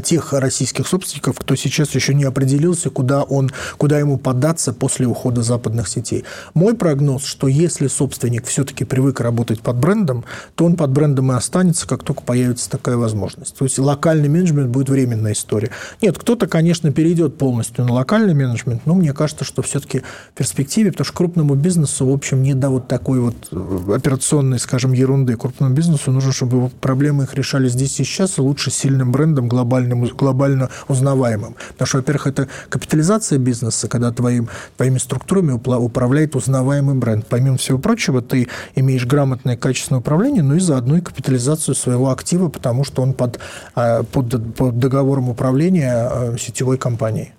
тех 0.00 0.32
российских 0.32 0.86
собственников, 0.86 1.38
кто 1.38 1.54
сейчас 1.54 1.94
еще 1.94 2.14
не 2.14 2.24
определился, 2.24 2.90
куда, 2.90 3.22
он, 3.22 3.50
куда 3.76 3.98
ему 3.98 4.18
податься 4.18 4.72
после 4.72 5.06
ухода 5.06 5.42
западных 5.42 5.88
сетей. 5.88 6.24
Мой 6.54 6.74
прогноз, 6.74 7.24
что 7.24 7.48
если 7.48 7.88
собственник 7.88 8.46
все-таки 8.46 8.84
привык 8.84 9.20
работать 9.20 9.60
под 9.60 9.76
брендом, 9.76 10.24
то 10.54 10.64
он 10.64 10.76
под 10.76 10.90
брендом 10.90 11.32
и 11.32 11.34
останется, 11.34 11.86
как 11.86 12.02
только 12.04 12.22
появится 12.22 12.70
такая 12.70 12.96
возможность. 12.96 13.56
То 13.56 13.64
есть 13.64 13.78
локальный 13.78 14.28
менеджмент 14.28 14.70
будет 14.70 14.88
временная 14.88 15.32
история. 15.32 15.70
Нет, 16.00 16.18
кто-то, 16.18 16.46
конечно, 16.46 16.92
перейдет 16.92 17.36
полностью 17.36 17.84
на 17.84 17.92
локальный 17.92 18.34
менеджмент, 18.34 18.86
но 18.86 18.94
мне 18.94 19.12
кажется, 19.12 19.44
что 19.44 19.62
все-таки 19.62 20.00
в 20.00 20.38
перспективе, 20.38 20.92
потому 20.92 21.04
что 21.04 21.14
крупному 21.14 21.54
бизнесу, 21.54 22.06
в 22.06 22.12
общем, 22.12 22.42
не 22.42 22.54
до 22.54 22.70
вот 22.70 22.88
такой 22.88 23.20
вот 23.20 23.34
э, 23.50 23.94
операционной, 23.94 24.58
скажем, 24.58 24.92
ерунды. 24.92 25.36
Крупному 25.36 25.74
бизнесу 25.74 26.10
нужно, 26.12 26.32
чтобы 26.32 26.68
проблемы 26.68 27.24
их 27.24 27.34
решали 27.34 27.68
здесь 27.68 28.00
и 28.00 28.04
сейчас, 28.04 28.38
лучше 28.38 28.70
сильным 28.70 29.12
брендом 29.12 29.48
глобально 29.48 29.71
глобальным, 29.72 30.04
глобально 30.04 30.68
узнаваемым. 30.88 31.56
Потому 31.72 31.86
что, 31.86 31.96
во-первых, 31.98 32.26
это 32.26 32.48
капитализация 32.68 33.38
бизнеса, 33.38 33.88
когда 33.88 34.12
твоим, 34.12 34.48
твоими 34.76 34.98
структурами 34.98 35.52
управляет 35.52 36.36
узнаваемый 36.36 36.94
бренд. 36.94 37.26
Помимо 37.28 37.56
всего 37.56 37.78
прочего, 37.78 38.20
ты 38.20 38.48
имеешь 38.74 39.06
грамотное 39.06 39.56
качественное 39.56 40.00
управление, 40.00 40.42
но 40.42 40.56
и 40.56 40.60
заодно 40.60 40.98
и 40.98 41.00
капитализацию 41.00 41.74
своего 41.74 42.10
актива, 42.10 42.48
потому 42.48 42.84
что 42.84 43.02
он 43.02 43.14
под, 43.14 43.38
а, 43.74 44.02
под, 44.02 44.54
под 44.54 44.78
договором 44.78 45.28
управления 45.28 45.92
а, 45.94 46.36
сетевой 46.38 46.78
компании. 46.78 47.34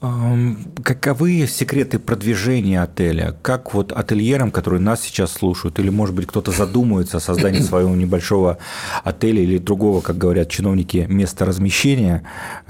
Каковы 0.00 1.48
секреты 1.48 1.98
продвижения 1.98 2.80
отеля? 2.80 3.34
Как 3.42 3.74
вот 3.74 3.90
ательерам, 3.90 4.52
которые 4.52 4.80
нас 4.80 5.00
сейчас 5.00 5.32
слушают, 5.32 5.80
или, 5.80 5.90
может 5.90 6.14
быть, 6.14 6.28
кто-то 6.28 6.52
задумывается 6.52 7.16
о 7.16 7.20
создании 7.20 7.60
своего 7.62 7.96
небольшого 7.96 8.58
отеля 9.02 9.42
или 9.42 9.58
другого, 9.58 10.00
как 10.00 10.16
говорят 10.16 10.50
чиновники, 10.50 11.04
места 11.08 11.44
размещения, 11.44 12.22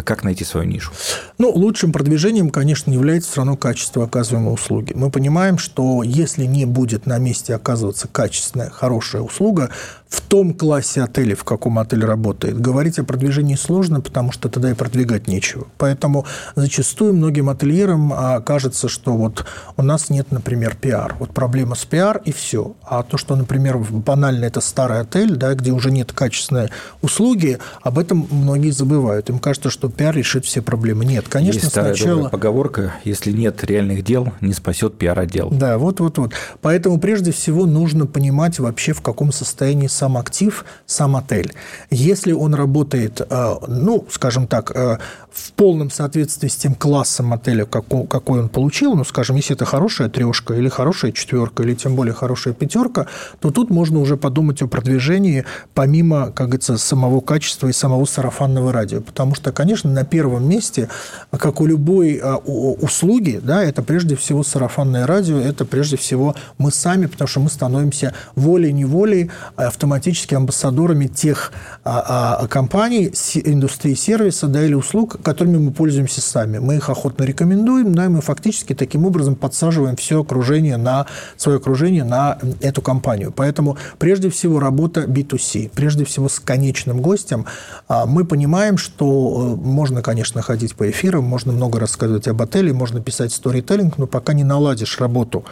как 0.02 0.24
найти 0.24 0.44
свою 0.44 0.66
нишу? 0.66 0.90
Ну, 1.36 1.50
лучшим 1.50 1.92
продвижением, 1.92 2.48
конечно, 2.48 2.90
является 2.90 3.30
все 3.30 3.40
равно 3.40 3.58
качество 3.58 4.04
оказываемой 4.04 4.54
услуги. 4.54 4.94
Мы 4.94 5.10
понимаем, 5.10 5.58
что 5.58 6.02
если 6.02 6.46
не 6.46 6.64
будет 6.64 7.04
на 7.04 7.18
месте 7.18 7.54
оказываться 7.54 8.08
качественная, 8.08 8.70
хорошая 8.70 9.20
услуга, 9.20 9.68
в 10.08 10.22
том 10.22 10.54
классе 10.54 11.02
отеля, 11.02 11.36
в 11.36 11.44
каком 11.44 11.78
отель 11.78 12.04
работает, 12.04 12.58
говорить 12.58 12.98
о 12.98 13.04
продвижении 13.04 13.56
сложно, 13.56 14.00
потому 14.00 14.32
что 14.32 14.48
тогда 14.48 14.70
и 14.70 14.74
продвигать 14.74 15.28
нечего. 15.28 15.66
Поэтому 15.76 16.24
зачастую 16.56 17.12
многим 17.18 17.50
ательерам 17.50 18.12
а, 18.12 18.40
кажется, 18.40 18.88
что 18.88 19.16
вот 19.16 19.44
у 19.76 19.82
нас 19.82 20.08
нет, 20.10 20.30
например, 20.30 20.76
пиар. 20.76 21.14
Вот 21.18 21.30
проблема 21.34 21.74
с 21.74 21.84
пиар 21.84 22.22
и 22.24 22.32
все. 22.32 22.74
А 22.82 23.02
то, 23.02 23.18
что, 23.18 23.36
например, 23.36 23.78
банально 23.78 24.46
это 24.46 24.60
старый 24.60 25.00
отель, 25.00 25.36
да, 25.36 25.54
где 25.54 25.72
уже 25.72 25.90
нет 25.90 26.12
качественной 26.12 26.70
услуги, 27.02 27.58
об 27.82 27.98
этом 27.98 28.26
многие 28.30 28.70
забывают. 28.70 29.28
Им 29.28 29.38
кажется, 29.38 29.70
что 29.70 29.88
пиар 29.88 30.14
решит 30.14 30.44
все 30.44 30.62
проблемы. 30.62 31.04
Нет, 31.04 31.26
конечно, 31.28 31.60
Есть 31.60 31.72
сначала... 31.72 32.28
поговорка, 32.28 32.94
если 33.04 33.32
нет 33.32 33.62
реальных 33.64 34.04
дел, 34.04 34.32
не 34.40 34.52
спасет 34.52 34.96
пиар-отдел. 34.96 35.50
Да, 35.50 35.78
вот-вот-вот. 35.78 36.32
Поэтому 36.62 36.98
прежде 36.98 37.32
всего 37.32 37.66
нужно 37.66 38.06
понимать 38.06 38.58
вообще, 38.58 38.92
в 38.92 39.02
каком 39.02 39.32
состоянии 39.32 39.88
сам 39.88 40.16
актив, 40.16 40.64
сам 40.86 41.16
отель. 41.16 41.52
Если 41.90 42.32
он 42.32 42.54
работает, 42.54 43.20
э, 43.20 43.54
ну, 43.66 44.06
скажем 44.10 44.46
так, 44.46 44.70
э, 44.74 44.98
в 45.32 45.52
полном 45.52 45.90
соответствии 45.90 46.48
с 46.48 46.56
тем 46.56 46.74
классом 46.74 47.07
отеля, 47.32 47.64
какой 47.64 48.40
он 48.40 48.48
получил, 48.48 48.94
ну, 48.94 49.04
скажем, 49.04 49.36
если 49.36 49.54
это 49.54 49.64
хорошая 49.64 50.08
трешка 50.08 50.54
или 50.54 50.68
хорошая 50.68 51.12
четверка, 51.12 51.62
или 51.62 51.74
тем 51.74 51.96
более 51.96 52.14
хорошая 52.14 52.54
пятерка, 52.54 53.06
то 53.40 53.50
тут 53.50 53.70
можно 53.70 53.98
уже 53.98 54.16
подумать 54.16 54.62
о 54.62 54.66
продвижении 54.66 55.44
помимо, 55.74 56.32
как 56.32 56.48
говорится, 56.48 56.78
самого 56.78 57.20
качества 57.20 57.68
и 57.68 57.72
самого 57.72 58.04
сарафанного 58.04 58.72
радио. 58.72 59.00
Потому 59.00 59.34
что, 59.34 59.52
конечно, 59.52 59.90
на 59.90 60.04
первом 60.04 60.48
месте, 60.48 60.88
как 61.30 61.60
у 61.60 61.66
любой 61.66 62.16
э, 62.16 62.34
услуги, 62.34 63.40
да, 63.42 63.62
это 63.62 63.82
прежде 63.82 64.16
всего 64.16 64.42
сарафанное 64.42 65.06
радио, 65.06 65.38
это 65.38 65.64
прежде 65.64 65.96
всего 65.96 66.34
мы 66.58 66.70
сами, 66.70 67.06
потому 67.06 67.28
что 67.28 67.40
мы 67.40 67.50
становимся 67.50 68.14
волей-неволей 68.34 69.30
автоматически 69.56 70.34
амбассадорами 70.34 71.06
тех 71.06 71.52
а, 71.84 72.38
а, 72.40 72.48
компаний, 72.48 73.12
индустрии 73.34 73.94
сервиса 73.94 74.46
да, 74.46 74.64
или 74.64 74.74
услуг, 74.74 75.16
которыми 75.22 75.58
мы 75.58 75.72
пользуемся 75.72 76.20
сами. 76.20 76.58
Мы 76.58 76.76
их 76.76 76.88
охотно 76.98 77.22
рекомендуем, 77.22 77.94
да, 77.94 78.06
и 78.06 78.08
мы 78.08 78.20
фактически 78.20 78.74
таким 78.74 79.06
образом 79.06 79.36
подсаживаем 79.36 79.94
все 79.96 80.20
окружение 80.20 80.76
на, 80.76 81.06
свое 81.36 81.58
окружение 81.58 82.04
на 82.04 82.38
эту 82.60 82.82
компанию. 82.82 83.32
Поэтому 83.34 83.76
прежде 83.98 84.28
всего 84.30 84.58
работа 84.58 85.02
B2C, 85.02 85.70
прежде 85.74 86.04
всего 86.04 86.28
с 86.28 86.40
конечным 86.40 87.00
гостем. 87.00 87.46
А, 87.86 88.06
мы 88.06 88.24
понимаем, 88.24 88.78
что 88.78 89.06
э, 89.06 89.66
можно, 89.66 90.02
конечно, 90.02 90.42
ходить 90.42 90.74
по 90.74 90.90
эфирам, 90.90 91.24
можно 91.24 91.52
много 91.52 91.78
рассказывать 91.78 92.26
об 92.26 92.42
отеле, 92.42 92.72
можно 92.72 93.00
писать 93.00 93.32
сторителлинг, 93.32 93.98
но 93.98 94.06
пока 94.06 94.32
не 94.32 94.44
наладишь 94.44 95.00
работу 95.00 95.44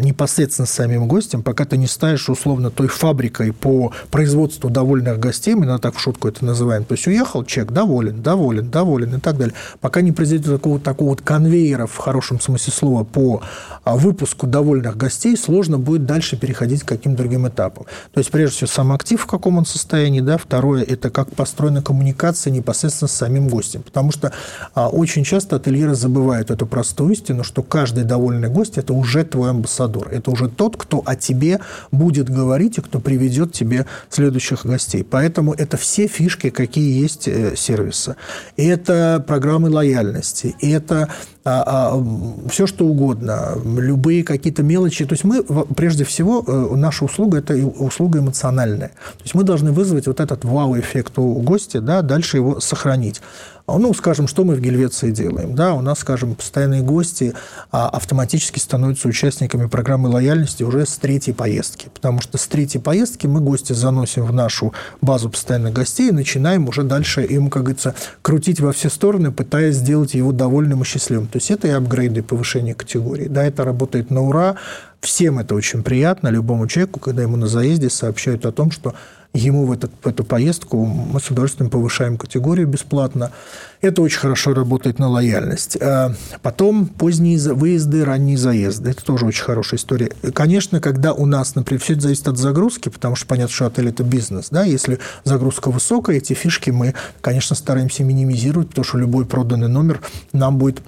непосредственно 0.00 0.66
с 0.66 0.70
самим 0.70 1.08
гостем, 1.08 1.42
пока 1.42 1.64
ты 1.64 1.76
не 1.76 1.88
ставишь 1.88 2.28
условно 2.28 2.70
той 2.70 2.86
фабрикой 2.86 3.52
по 3.52 3.92
производству 4.10 4.70
довольных 4.70 5.18
гостей, 5.18 5.54
мы 5.54 5.78
так 5.78 5.96
в 5.96 6.00
шутку 6.00 6.28
это 6.28 6.44
называем, 6.44 6.84
то 6.84 6.92
есть 6.92 7.06
уехал 7.06 7.44
человек 7.44 7.72
доволен, 7.72 8.22
доволен, 8.22 8.70
доволен 8.70 9.16
и 9.16 9.20
так 9.20 9.36
далее. 9.36 9.54
Пока 9.80 10.00
не 10.00 10.12
произойдет 10.12 10.52
такого, 10.52 10.78
такого 10.92 11.10
вот 11.10 11.22
конвейера 11.22 11.86
в 11.86 11.96
хорошем 11.96 12.38
смысле 12.38 12.70
слова 12.70 13.02
по 13.02 13.40
а, 13.84 13.96
выпуску 13.96 14.46
довольных 14.46 14.96
гостей, 14.96 15.36
сложно 15.38 15.78
будет 15.78 16.04
дальше 16.04 16.36
переходить 16.36 16.82
к 16.82 16.88
каким-то 16.88 17.22
другим 17.22 17.48
этапам. 17.48 17.86
То 18.12 18.18
есть, 18.18 18.30
прежде 18.30 18.56
всего, 18.56 18.68
сам 18.68 18.92
актив, 18.92 19.20
в 19.20 19.26
каком 19.26 19.56
он 19.56 19.64
состоянии, 19.64 20.20
да, 20.20 20.36
второе, 20.36 20.84
это 20.84 21.08
как 21.08 21.34
построена 21.34 21.82
коммуникация 21.82 22.50
непосредственно 22.50 23.08
с 23.08 23.12
самим 23.12 23.48
гостем. 23.48 23.82
Потому 23.82 24.12
что 24.12 24.32
а, 24.74 24.88
очень 24.88 25.24
часто 25.24 25.56
ательеры 25.56 25.94
забывают 25.94 26.50
эту 26.50 26.66
простую 26.66 27.12
истину, 27.12 27.42
что 27.42 27.62
каждый 27.62 28.04
довольный 28.04 28.50
гость– 28.50 28.74
это 28.76 28.92
уже 28.92 29.24
твой 29.24 29.50
амбассадор. 29.50 30.08
Это 30.10 30.30
уже 30.30 30.48
тот, 30.48 30.76
кто 30.76 31.02
о 31.06 31.16
тебе 31.16 31.60
будет 31.90 32.28
говорить 32.28 32.76
и 32.76 32.82
кто 32.82 33.00
приведет 33.00 33.52
тебе 33.52 33.86
следующих 34.10 34.66
гостей. 34.66 35.02
Поэтому 35.02 35.54
это 35.54 35.78
все 35.78 36.06
фишки, 36.06 36.50
какие 36.50 37.00
есть 37.00 37.28
э, 37.28 37.56
сервиса. 37.56 38.16
Это 38.58 39.24
программы 39.26 39.70
лояльности, 39.70 40.54
и 40.60 40.70
это 40.82 41.08
а, 41.44 41.94
а, 41.96 42.48
все 42.48 42.66
что 42.66 42.86
угодно, 42.86 43.58
любые 43.64 44.22
какие-то 44.22 44.62
мелочи. 44.62 45.04
То 45.04 45.14
есть 45.14 45.24
мы, 45.24 45.42
прежде 45.42 46.04
всего, 46.04 46.44
э, 46.46 46.76
наша 46.76 47.04
услуга– 47.04 47.38
это 47.38 47.54
услуга 47.54 48.20
эмоциональная. 48.20 48.88
То 48.88 49.22
есть 49.24 49.34
мы 49.34 49.42
должны 49.42 49.72
вызвать 49.72 50.06
вот 50.06 50.20
этот 50.20 50.44
вау-эффект 50.44 51.18
у 51.18 51.34
гостя, 51.40 51.80
да, 51.80 52.02
дальше 52.02 52.36
его 52.36 52.60
сохранить. 52.60 53.20
А, 53.66 53.78
ну, 53.78 53.94
скажем, 53.94 54.26
что 54.26 54.44
мы 54.44 54.54
в 54.54 54.60
Гельвеции 54.60 55.10
делаем? 55.10 55.54
Да, 55.54 55.74
у 55.74 55.80
нас, 55.80 56.00
скажем, 56.00 56.34
постоянные 56.34 56.82
гости 56.82 57.34
а, 57.70 57.88
автоматически 57.88 58.58
становятся 58.58 59.08
участниками 59.08 59.66
программы 59.66 60.08
лояльности 60.08 60.62
уже 60.62 60.84
с 60.84 60.96
третьей 60.96 61.32
поездки, 61.32 61.88
потому 61.94 62.20
что 62.20 62.38
с 62.38 62.46
третьей 62.48 62.80
поездки 62.80 63.26
мы 63.26 63.40
гостя 63.40 63.74
заносим 63.74 64.24
в 64.24 64.32
нашу 64.32 64.74
базу 65.00 65.30
постоянных 65.30 65.72
гостей 65.72 66.08
и 66.08 66.12
начинаем 66.12 66.68
уже 66.68 66.82
дальше 66.82 67.22
им, 67.22 67.50
как 67.50 67.62
говорится, 67.62 67.94
крутить 68.22 68.60
во 68.60 68.72
все 68.72 68.90
стороны, 68.90 69.30
пытаясь 69.30 69.76
сделать 69.76 70.14
его 70.14 70.32
довольным 70.32 70.82
и 70.82 70.84
счастливым. 70.84 71.28
То 71.32 71.38
есть 71.38 71.50
это 71.50 71.66
и 71.66 71.70
апгрейды, 71.70 72.22
повышение 72.22 72.74
категории. 72.74 73.26
Да, 73.26 73.42
это 73.42 73.64
работает 73.64 74.10
на 74.10 74.22
ура, 74.22 74.56
Всем 75.02 75.40
это 75.40 75.56
очень 75.56 75.82
приятно, 75.82 76.28
любому 76.28 76.68
человеку, 76.68 77.00
когда 77.00 77.22
ему 77.22 77.36
на 77.36 77.48
заезде 77.48 77.90
сообщают 77.90 78.46
о 78.46 78.52
том, 78.52 78.70
что 78.70 78.94
ему 79.34 79.66
в, 79.66 79.72
этот, 79.72 79.90
в 80.00 80.06
эту 80.06 80.22
поездку 80.22 80.84
мы 80.84 81.18
с 81.18 81.28
удовольствием 81.28 81.70
повышаем 81.70 82.16
категорию 82.16 82.68
бесплатно. 82.68 83.32
Это 83.80 84.00
очень 84.00 84.20
хорошо 84.20 84.54
работает 84.54 85.00
на 85.00 85.08
лояльность. 85.08 85.76
А 85.80 86.14
потом 86.42 86.86
поздние 86.86 87.36
выезды, 87.52 88.04
ранние 88.04 88.38
заезды. 88.38 88.90
Это 88.90 89.04
тоже 89.04 89.26
очень 89.26 89.42
хорошая 89.42 89.80
история. 89.80 90.12
Конечно, 90.34 90.80
когда 90.80 91.14
у 91.14 91.26
нас, 91.26 91.56
например, 91.56 91.82
все 91.82 91.94
это 91.94 92.02
зависит 92.02 92.28
от 92.28 92.38
загрузки, 92.38 92.88
потому 92.88 93.16
что 93.16 93.26
понятно, 93.26 93.52
что 93.52 93.66
отель– 93.66 93.88
это 93.88 94.04
бизнес. 94.04 94.50
Да? 94.50 94.62
Если 94.62 95.00
загрузка 95.24 95.72
высокая, 95.72 96.18
эти 96.18 96.34
фишки 96.34 96.70
мы, 96.70 96.94
конечно, 97.20 97.56
стараемся 97.56 98.04
минимизировать, 98.04 98.68
потому 98.68 98.84
что 98.84 98.98
любой 98.98 99.24
проданный 99.24 99.68
номер 99.68 100.00
нам 100.32 100.58
будет 100.58 100.80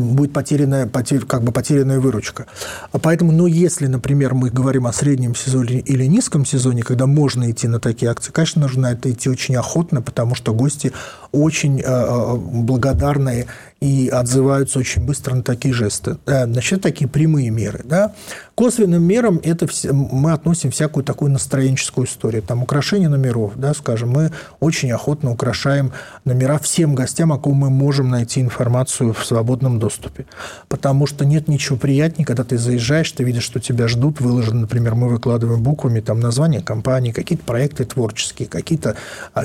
будет 0.00 0.32
потерянная, 0.32 0.86
потер, 0.86 1.24
как 1.26 1.42
бы 1.42 1.52
потерянная 1.52 2.00
выручка. 2.00 2.46
А 2.92 2.98
поэтому, 2.98 3.32
ну, 3.32 3.46
если, 3.46 3.86
например, 3.86 4.34
мы 4.34 4.50
говорим 4.50 4.86
о 4.86 4.92
среднем 4.92 5.34
сезоне 5.34 5.80
или 5.80 6.04
низком 6.04 6.44
сезоне, 6.44 6.82
когда 6.82 7.06
можно 7.06 7.50
идти 7.50 7.68
на 7.68 7.80
такие 7.80 8.10
акции, 8.10 8.32
конечно, 8.32 8.62
нужно 8.62 8.88
это 8.88 9.10
идти 9.10 9.28
очень 9.28 9.56
охотно, 9.56 10.02
потому 10.02 10.34
что 10.34 10.52
гости 10.52 10.92
очень 11.32 11.80
э, 11.80 11.84
э 11.84 12.36
благодарные 12.36 13.46
и 13.80 14.08
отзываются 14.08 14.78
очень 14.78 15.02
быстро 15.02 15.34
на 15.34 15.42
такие 15.42 15.72
жесты. 15.72 16.18
Э, 16.26 16.44
значит, 16.44 16.82
такие 16.82 17.08
прямые 17.08 17.48
меры. 17.50 17.80
Да? 17.84 18.12
Косвенным 18.54 19.02
мерам 19.02 19.40
это 19.42 19.66
все, 19.66 19.92
мы 19.92 20.32
относим 20.32 20.70
всякую 20.70 21.02
такую 21.02 21.32
настроенческую 21.32 22.06
историю. 22.06 22.42
Там 22.42 22.62
украшение 22.62 23.08
номеров, 23.08 23.52
да, 23.56 23.72
скажем, 23.72 24.10
мы 24.10 24.32
очень 24.60 24.92
охотно 24.92 25.30
украшаем 25.30 25.92
номера 26.26 26.58
всем 26.58 26.94
гостям, 26.94 27.32
о 27.32 27.38
ком 27.38 27.54
мы 27.54 27.70
можем 27.70 28.10
найти 28.10 28.42
информацию 28.42 29.14
в 29.14 29.24
свободном 29.24 29.78
доступе. 29.78 30.26
Потому 30.68 31.06
что 31.06 31.24
нет 31.24 31.48
ничего 31.48 31.78
приятнее, 31.78 32.26
когда 32.26 32.44
ты 32.44 32.58
заезжаешь, 32.58 33.10
ты 33.12 33.24
видишь, 33.24 33.44
что 33.44 33.60
тебя 33.60 33.88
ждут, 33.88 34.20
выложено, 34.20 34.60
например, 34.60 34.94
мы 34.94 35.08
выкладываем 35.08 35.62
буквами 35.62 36.00
там 36.00 36.20
название 36.20 36.60
компании, 36.60 37.12
какие-то 37.12 37.44
проекты 37.44 37.86
творческие, 37.86 38.46
какие-то 38.46 38.96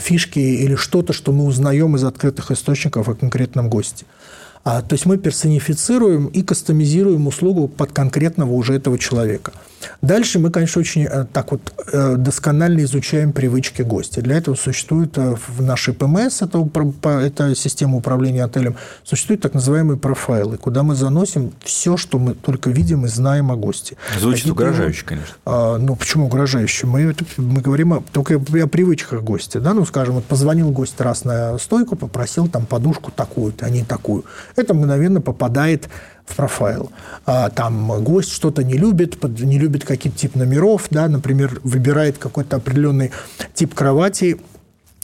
фишки 0.02 0.40
или 0.40 0.76
что-то, 0.76 1.14
что 1.14 1.32
мы 1.32 1.46
узнаем 1.46 1.96
из 1.96 2.04
открытых 2.04 2.52
источников 2.52 3.08
о 3.08 3.16
конкретном 3.16 3.70
госте. 3.70 4.06
А, 4.66 4.82
то 4.82 4.96
есть 4.96 5.06
мы 5.06 5.20
персонифицируем 5.20 6.26
и 6.26 6.42
кастомизируем 6.42 7.28
услугу 7.28 7.68
под 7.68 7.92
конкретного 7.92 8.52
уже 8.52 8.74
этого 8.74 8.98
человека. 8.98 9.54
Дальше 10.02 10.40
мы, 10.40 10.50
конечно, 10.50 10.80
очень 10.80 11.06
э, 11.06 11.26
так 11.32 11.52
вот 11.52 11.74
э, 11.92 12.16
досконально 12.18 12.84
изучаем 12.84 13.32
привычки 13.34 13.84
гостя. 13.84 14.22
Для 14.22 14.38
этого 14.38 14.56
существует 14.56 15.18
э, 15.18 15.36
в 15.48 15.62
нашей 15.62 15.94
ПМС, 15.94 16.42
это, 16.42 16.68
это 17.22 17.56
система 17.56 17.98
управления 17.98 18.44
отелем, 18.44 18.76
существуют 19.04 19.42
так 19.42 19.54
называемые 19.54 19.98
профайлы, 19.98 20.58
куда 20.58 20.84
мы 20.84 20.96
заносим 20.96 21.54
все, 21.64 21.98
что 21.98 22.20
мы 22.20 22.34
только 22.34 22.70
видим 22.70 23.06
и 23.06 23.08
знаем 23.08 23.52
о 23.52 23.56
госте. 23.56 23.98
Звучит 24.20 24.50
угрожающе, 24.50 25.06
конечно. 25.06 25.36
А, 25.46 25.78
ну, 25.78 25.96
почему 25.96 26.26
угрожающе? 26.26 26.88
Мы, 26.88 27.16
мы 27.38 27.62
говорим 27.62 27.94
о, 27.94 28.04
только 28.12 28.36
о 28.36 28.68
привычках 28.68 29.22
гостя. 29.22 29.60
Да? 29.60 29.74
Ну, 29.74 29.86
скажем, 29.86 30.16
вот 30.16 30.26
позвонил 30.26 30.72
гость 30.72 31.00
раз 31.00 31.24
на 31.24 31.58
стойку, 31.58 31.96
попросил 31.96 32.48
там 32.48 32.66
подушку 32.66 33.12
такую-то, 33.12 33.66
а 33.66 33.70
не 33.70 33.84
такую. 33.84 34.26
Это 34.56 34.74
мгновенно 34.74 35.22
попадает 35.22 35.90
в 36.26 36.36
профайл. 36.36 36.92
А, 37.26 37.50
там 37.50 38.04
гость 38.04 38.32
что-то 38.32 38.64
не 38.64 38.78
любит, 38.78 39.22
не 39.40 39.60
любит 39.60 39.86
какие-то 39.86 40.18
тип 40.18 40.36
номеров, 40.36 40.88
да, 40.90 41.08
например, 41.08 41.60
выбирает 41.64 42.18
какой-то 42.18 42.58
определенный 42.58 43.12
тип 43.54 43.74
кровати, 43.76 44.40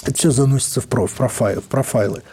это 0.04 0.16
все 0.16 0.32
заносится 0.32 0.82
в 0.82 0.88
профайл, 0.88 1.62
в 1.62 1.66
профайлы. 1.66 2.24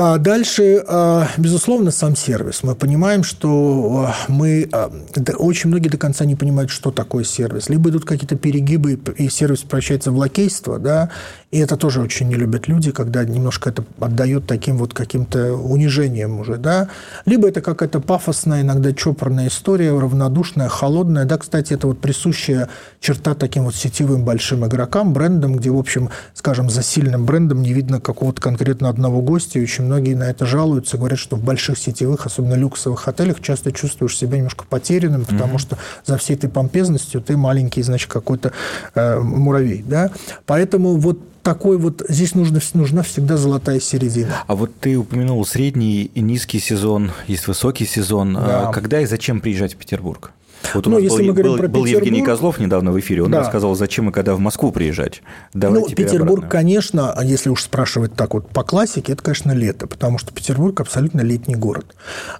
А 0.00 0.18
дальше, 0.18 0.84
а, 0.86 1.26
безусловно, 1.38 1.90
сам 1.90 2.14
сервис. 2.14 2.62
Мы 2.62 2.76
понимаем, 2.76 3.24
что 3.24 4.06
а, 4.06 4.14
мы 4.28 4.70
очень 5.38 5.70
многие 5.70 5.88
до 5.88 5.96
конца 5.96 6.24
не 6.24 6.36
понимают, 6.36 6.70
что 6.70 6.92
такое 6.92 7.24
сервис. 7.24 7.68
Либо 7.68 7.90
идут 7.90 8.04
какие-то 8.04 8.36
перегибы, 8.36 8.92
и 9.16 9.28
сервис 9.28 9.62
превращается 9.62 10.12
в 10.12 10.16
лакейство, 10.16 10.78
да, 10.78 11.10
и 11.50 11.58
это 11.58 11.76
тоже 11.76 12.00
очень 12.00 12.28
не 12.28 12.36
любят 12.36 12.68
люди, 12.68 12.92
когда 12.92 13.24
немножко 13.24 13.70
это 13.70 13.84
отдает 13.98 14.46
таким 14.46 14.78
вот 14.78 14.94
каким-то 14.94 15.54
унижением 15.54 16.38
уже, 16.38 16.58
да. 16.58 16.90
Либо 17.26 17.48
это 17.48 17.60
какая-то 17.60 17.98
пафосная, 17.98 18.60
иногда 18.60 18.92
чопорная 18.92 19.48
история, 19.48 19.98
равнодушная, 19.98 20.68
холодная. 20.68 21.24
Да, 21.24 21.38
кстати, 21.38 21.72
это 21.72 21.88
вот 21.88 22.00
присущая 22.00 22.68
черта 23.00 23.34
таким 23.34 23.64
вот 23.64 23.74
сетевым 23.74 24.24
большим 24.24 24.64
игрокам, 24.64 25.12
брендам, 25.12 25.56
где, 25.56 25.70
в 25.70 25.78
общем, 25.78 26.10
скажем, 26.34 26.70
за 26.70 26.84
сильным 26.84 27.26
брендом 27.26 27.62
не 27.62 27.72
видно 27.72 28.00
какого-то 28.00 28.40
конкретно 28.40 28.88
одного 28.88 29.22
гостя, 29.22 29.58
и 29.58 29.62
очень 29.64 29.87
многие 29.88 30.14
на 30.14 30.24
это 30.24 30.46
жалуются, 30.46 30.98
говорят, 30.98 31.18
что 31.18 31.36
в 31.36 31.42
больших 31.42 31.78
сетевых, 31.78 32.26
особенно 32.26 32.54
люксовых 32.54 33.08
отелях, 33.08 33.40
часто 33.40 33.72
чувствуешь 33.72 34.16
себя 34.16 34.36
немножко 34.36 34.64
потерянным, 34.68 35.24
потому 35.24 35.56
mm-hmm. 35.56 35.58
что 35.58 35.78
за 36.04 36.18
всей 36.18 36.34
этой 36.34 36.50
помпезностью 36.50 37.20
ты 37.20 37.36
маленький, 37.36 37.82
значит, 37.82 38.10
какой-то 38.10 38.52
э, 38.94 39.18
муравей, 39.18 39.82
да. 39.86 40.10
Поэтому 40.46 40.96
вот 40.96 41.18
такой 41.42 41.78
вот, 41.78 42.02
здесь 42.08 42.34
нужно, 42.34 42.60
нужна 42.74 43.02
всегда 43.02 43.38
золотая 43.38 43.80
середина. 43.80 44.42
А 44.46 44.54
вот 44.54 44.70
ты 44.80 44.96
упомянул 44.96 45.44
средний 45.46 46.04
и 46.04 46.20
низкий 46.20 46.60
сезон, 46.60 47.12
есть 47.26 47.46
высокий 47.48 47.86
сезон. 47.86 48.34
Да. 48.34 48.70
Когда 48.72 49.00
и 49.00 49.06
зачем 49.06 49.40
приезжать 49.40 49.74
в 49.74 49.76
Петербург? 49.76 50.32
Вот 50.74 50.86
у 50.86 50.90
ну, 50.90 50.96
нас 50.96 51.04
если 51.04 51.18
был, 51.18 51.26
мы 51.26 51.32
говорим 51.32 51.52
был, 51.52 51.58
про 51.58 51.68
был 51.68 51.84
Евгений 51.84 52.22
Козлов 52.22 52.58
недавно 52.58 52.92
в 52.92 53.00
эфире, 53.00 53.22
он 53.22 53.30
да. 53.30 53.40
рассказал, 53.40 53.74
зачем 53.74 54.10
и 54.10 54.12
когда 54.12 54.34
в 54.34 54.40
Москву 54.40 54.72
приезжать. 54.72 55.22
Давай 55.54 55.80
ну, 55.80 55.88
Петербург, 55.88 56.44
обратно. 56.44 56.48
конечно, 56.48 57.18
если 57.22 57.48
уж 57.50 57.62
спрашивать 57.62 58.14
так 58.14 58.34
вот 58.34 58.48
по 58.50 58.62
классике, 58.64 59.12
это, 59.12 59.22
конечно, 59.22 59.52
лето, 59.52 59.86
потому 59.86 60.18
что 60.18 60.32
Петербург 60.32 60.80
абсолютно 60.80 61.20
летний 61.20 61.54
город. 61.54 61.94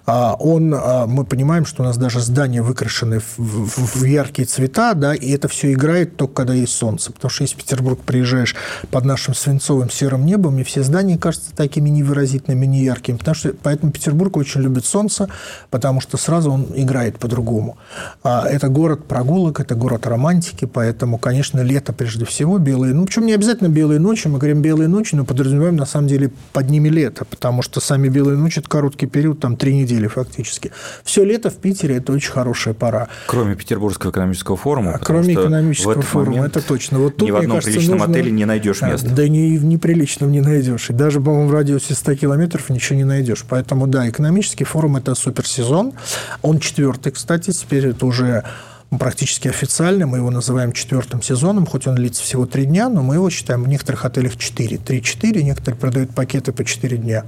А 0.05 0.35
он, 0.35 0.73
а, 0.73 1.07
мы 1.07 1.25
понимаем, 1.25 1.65
что 1.65 1.83
у 1.83 1.85
нас 1.85 1.97
даже 1.97 2.19
здания 2.19 2.61
выкрашены 2.61 3.19
в, 3.19 3.37
в, 3.37 3.99
в 3.99 4.03
яркие 4.03 4.47
цвета, 4.47 4.93
да, 4.93 5.15
и 5.15 5.31
это 5.31 5.47
все 5.47 5.73
играет 5.73 6.17
только 6.17 6.33
когда 6.35 6.53
есть 6.53 6.73
солнце, 6.73 7.11
потому 7.11 7.29
что 7.29 7.43
если 7.43 7.55
в 7.55 7.59
Петербург 7.59 7.99
приезжаешь 7.99 8.55
под 8.91 9.05
нашим 9.05 9.33
свинцовым 9.33 9.89
серым 9.89 10.25
небом, 10.25 10.59
и 10.59 10.63
все 10.63 10.83
здания 10.83 11.17
кажутся 11.17 11.55
такими 11.55 11.89
невыразительными, 11.89 12.65
неяркими, 12.65 13.17
потому 13.17 13.35
что 13.35 13.53
поэтому 13.61 13.91
Петербург 13.91 14.37
очень 14.37 14.61
любит 14.61 14.85
солнце, 14.85 15.29
потому 15.69 16.01
что 16.01 16.17
сразу 16.17 16.51
он 16.51 16.67
играет 16.75 17.19
по-другому. 17.19 17.77
А 18.23 18.47
это 18.47 18.67
город 18.69 19.05
прогулок, 19.05 19.59
это 19.59 19.75
город 19.75 20.07
романтики, 20.07 20.65
поэтому, 20.65 21.17
конечно, 21.17 21.61
лето 21.61 21.93
прежде 21.93 22.25
всего, 22.25 22.57
белые, 22.57 22.93
ну, 22.93 23.05
причем 23.05 23.25
не 23.25 23.33
обязательно 23.33 23.69
белые 23.69 23.99
ночи, 23.99 24.27
мы 24.27 24.37
говорим 24.37 24.61
белые 24.61 24.87
ночи, 24.87 25.15
но 25.15 25.25
подразумеваем, 25.25 25.75
на 25.75 25.85
самом 25.85 26.07
деле, 26.07 26.31
под 26.53 26.69
ними 26.69 26.89
лето, 26.89 27.25
потому 27.25 27.61
что 27.61 27.79
сами 27.79 28.09
белые 28.09 28.37
ночи– 28.37 28.59
это 28.61 28.69
короткий 28.69 29.07
период, 29.07 29.39
там, 29.39 29.55
три 29.55 29.75
недели 29.75 30.07
фактически. 30.07 30.71
Все 31.03 31.23
лето 31.23 31.49
в 31.49 31.55
Питере– 31.55 31.95
это 31.97 32.11
очень 32.11 32.31
хорошая 32.31 32.73
пора. 32.73 33.07
Кроме 33.27 33.55
Петербургского 33.55 34.11
экономического 34.11 34.57
форума. 34.57 34.93
А, 34.95 34.99
кроме 34.99 35.33
экономического 35.33 36.01
форума, 36.01 36.45
это 36.45 36.61
точно. 36.61 36.99
Вот 36.99 37.17
тут, 37.17 37.27
ни 37.27 37.31
в 37.31 37.35
одном 37.35 37.57
кажется, 37.57 37.71
приличном 37.71 37.99
нужно... 37.99 38.13
отеле 38.13 38.31
не 38.31 38.45
найдешь 38.45 38.81
места. 38.81 39.09
Да, 39.09 39.27
не 39.27 39.57
в 39.57 39.65
неприличном 39.65 40.31
не 40.31 40.41
найдешь. 40.41 40.89
И 40.89 40.93
даже, 40.93 41.19
по-моему, 41.21 41.49
в 41.49 41.53
радиусе 41.53 41.93
100 41.93 42.15
километров 42.15 42.69
ничего 42.69 42.97
не 42.97 43.05
найдешь. 43.05 43.45
Поэтому, 43.47 43.87
да, 43.87 44.09
экономический 44.09 44.65
форум– 44.65 44.95
это 44.97 45.15
суперсезон. 45.15 45.93
Он 46.41 46.59
четвертый, 46.59 47.11
кстати, 47.11 47.51
теперь 47.51 47.93
это 47.99 48.05
уже 48.05 48.45
практически 48.97 49.49
официально. 49.49 50.07
Мы 50.07 50.17
его 50.17 50.31
называем 50.31 50.71
четвертым 50.71 51.21
сезоном, 51.21 51.65
хоть 51.65 51.85
он 51.85 51.95
длится 51.95 52.23
всего 52.23 52.45
три 52.45 52.65
дня, 52.65 52.87
но 52.87 53.03
мы 53.03 53.15
его 53.15 53.29
считаем 53.29 53.63
в 53.63 53.67
некоторых 53.67 54.05
отелях 54.05 54.37
четыре. 54.37 54.77
Три-четыре, 54.77 55.43
некоторые 55.43 55.77
продают 55.77 56.15
пакеты 56.15 56.53
по 56.53 56.63
четыре 56.63 56.97
дня. 56.97 57.25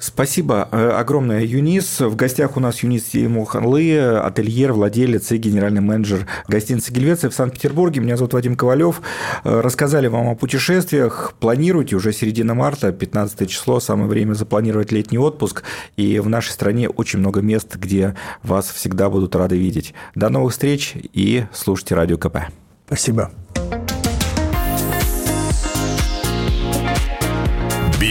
Спасибо 0.00 0.66
э, 0.72 0.88
огромное, 0.92 1.44
Юнис. 1.44 2.00
В 2.00 2.16
гостях 2.16 2.56
у 2.56 2.60
нас 2.60 2.82
Юнис 2.82 3.12
Муханлы, 3.12 3.98
ательер, 3.98 4.72
владелец 4.72 5.30
и 5.30 5.36
генеральный 5.36 5.82
менеджер 5.82 6.26
гостиницы 6.48 6.90
Гельвеция 6.90 7.28
в 7.28 7.34
Санкт-Петербурге. 7.34 8.00
Меня 8.00 8.16
зовут 8.16 8.32
Вадим 8.32 8.56
Ковалев. 8.56 9.02
Э, 9.44 9.60
рассказали 9.60 10.06
вам 10.06 10.28
о 10.28 10.34
путешествиях. 10.36 11.34
Планируйте 11.38 11.96
уже 11.96 12.14
середина 12.14 12.54
марта, 12.54 12.92
15 12.92 13.46
число, 13.46 13.78
самое 13.78 14.08
время 14.08 14.32
запланировать 14.32 14.90
летний 14.90 15.18
отпуск. 15.18 15.64
И 15.98 16.18
в 16.18 16.30
нашей 16.30 16.52
стране 16.52 16.88
очень 16.88 17.18
много 17.18 17.42
мест, 17.42 17.76
где 17.76 18.16
вас 18.42 18.70
всегда 18.70 19.10
будут 19.10 19.36
рады 19.36 19.58
видеть. 19.58 19.92
До 20.14 20.30
новых 20.30 20.52
встреч 20.52 20.94
и 21.12 21.44
слушайте 21.52 21.94
Радио 21.94 22.16
КП. 22.16 22.38
Спасибо. 22.86 23.30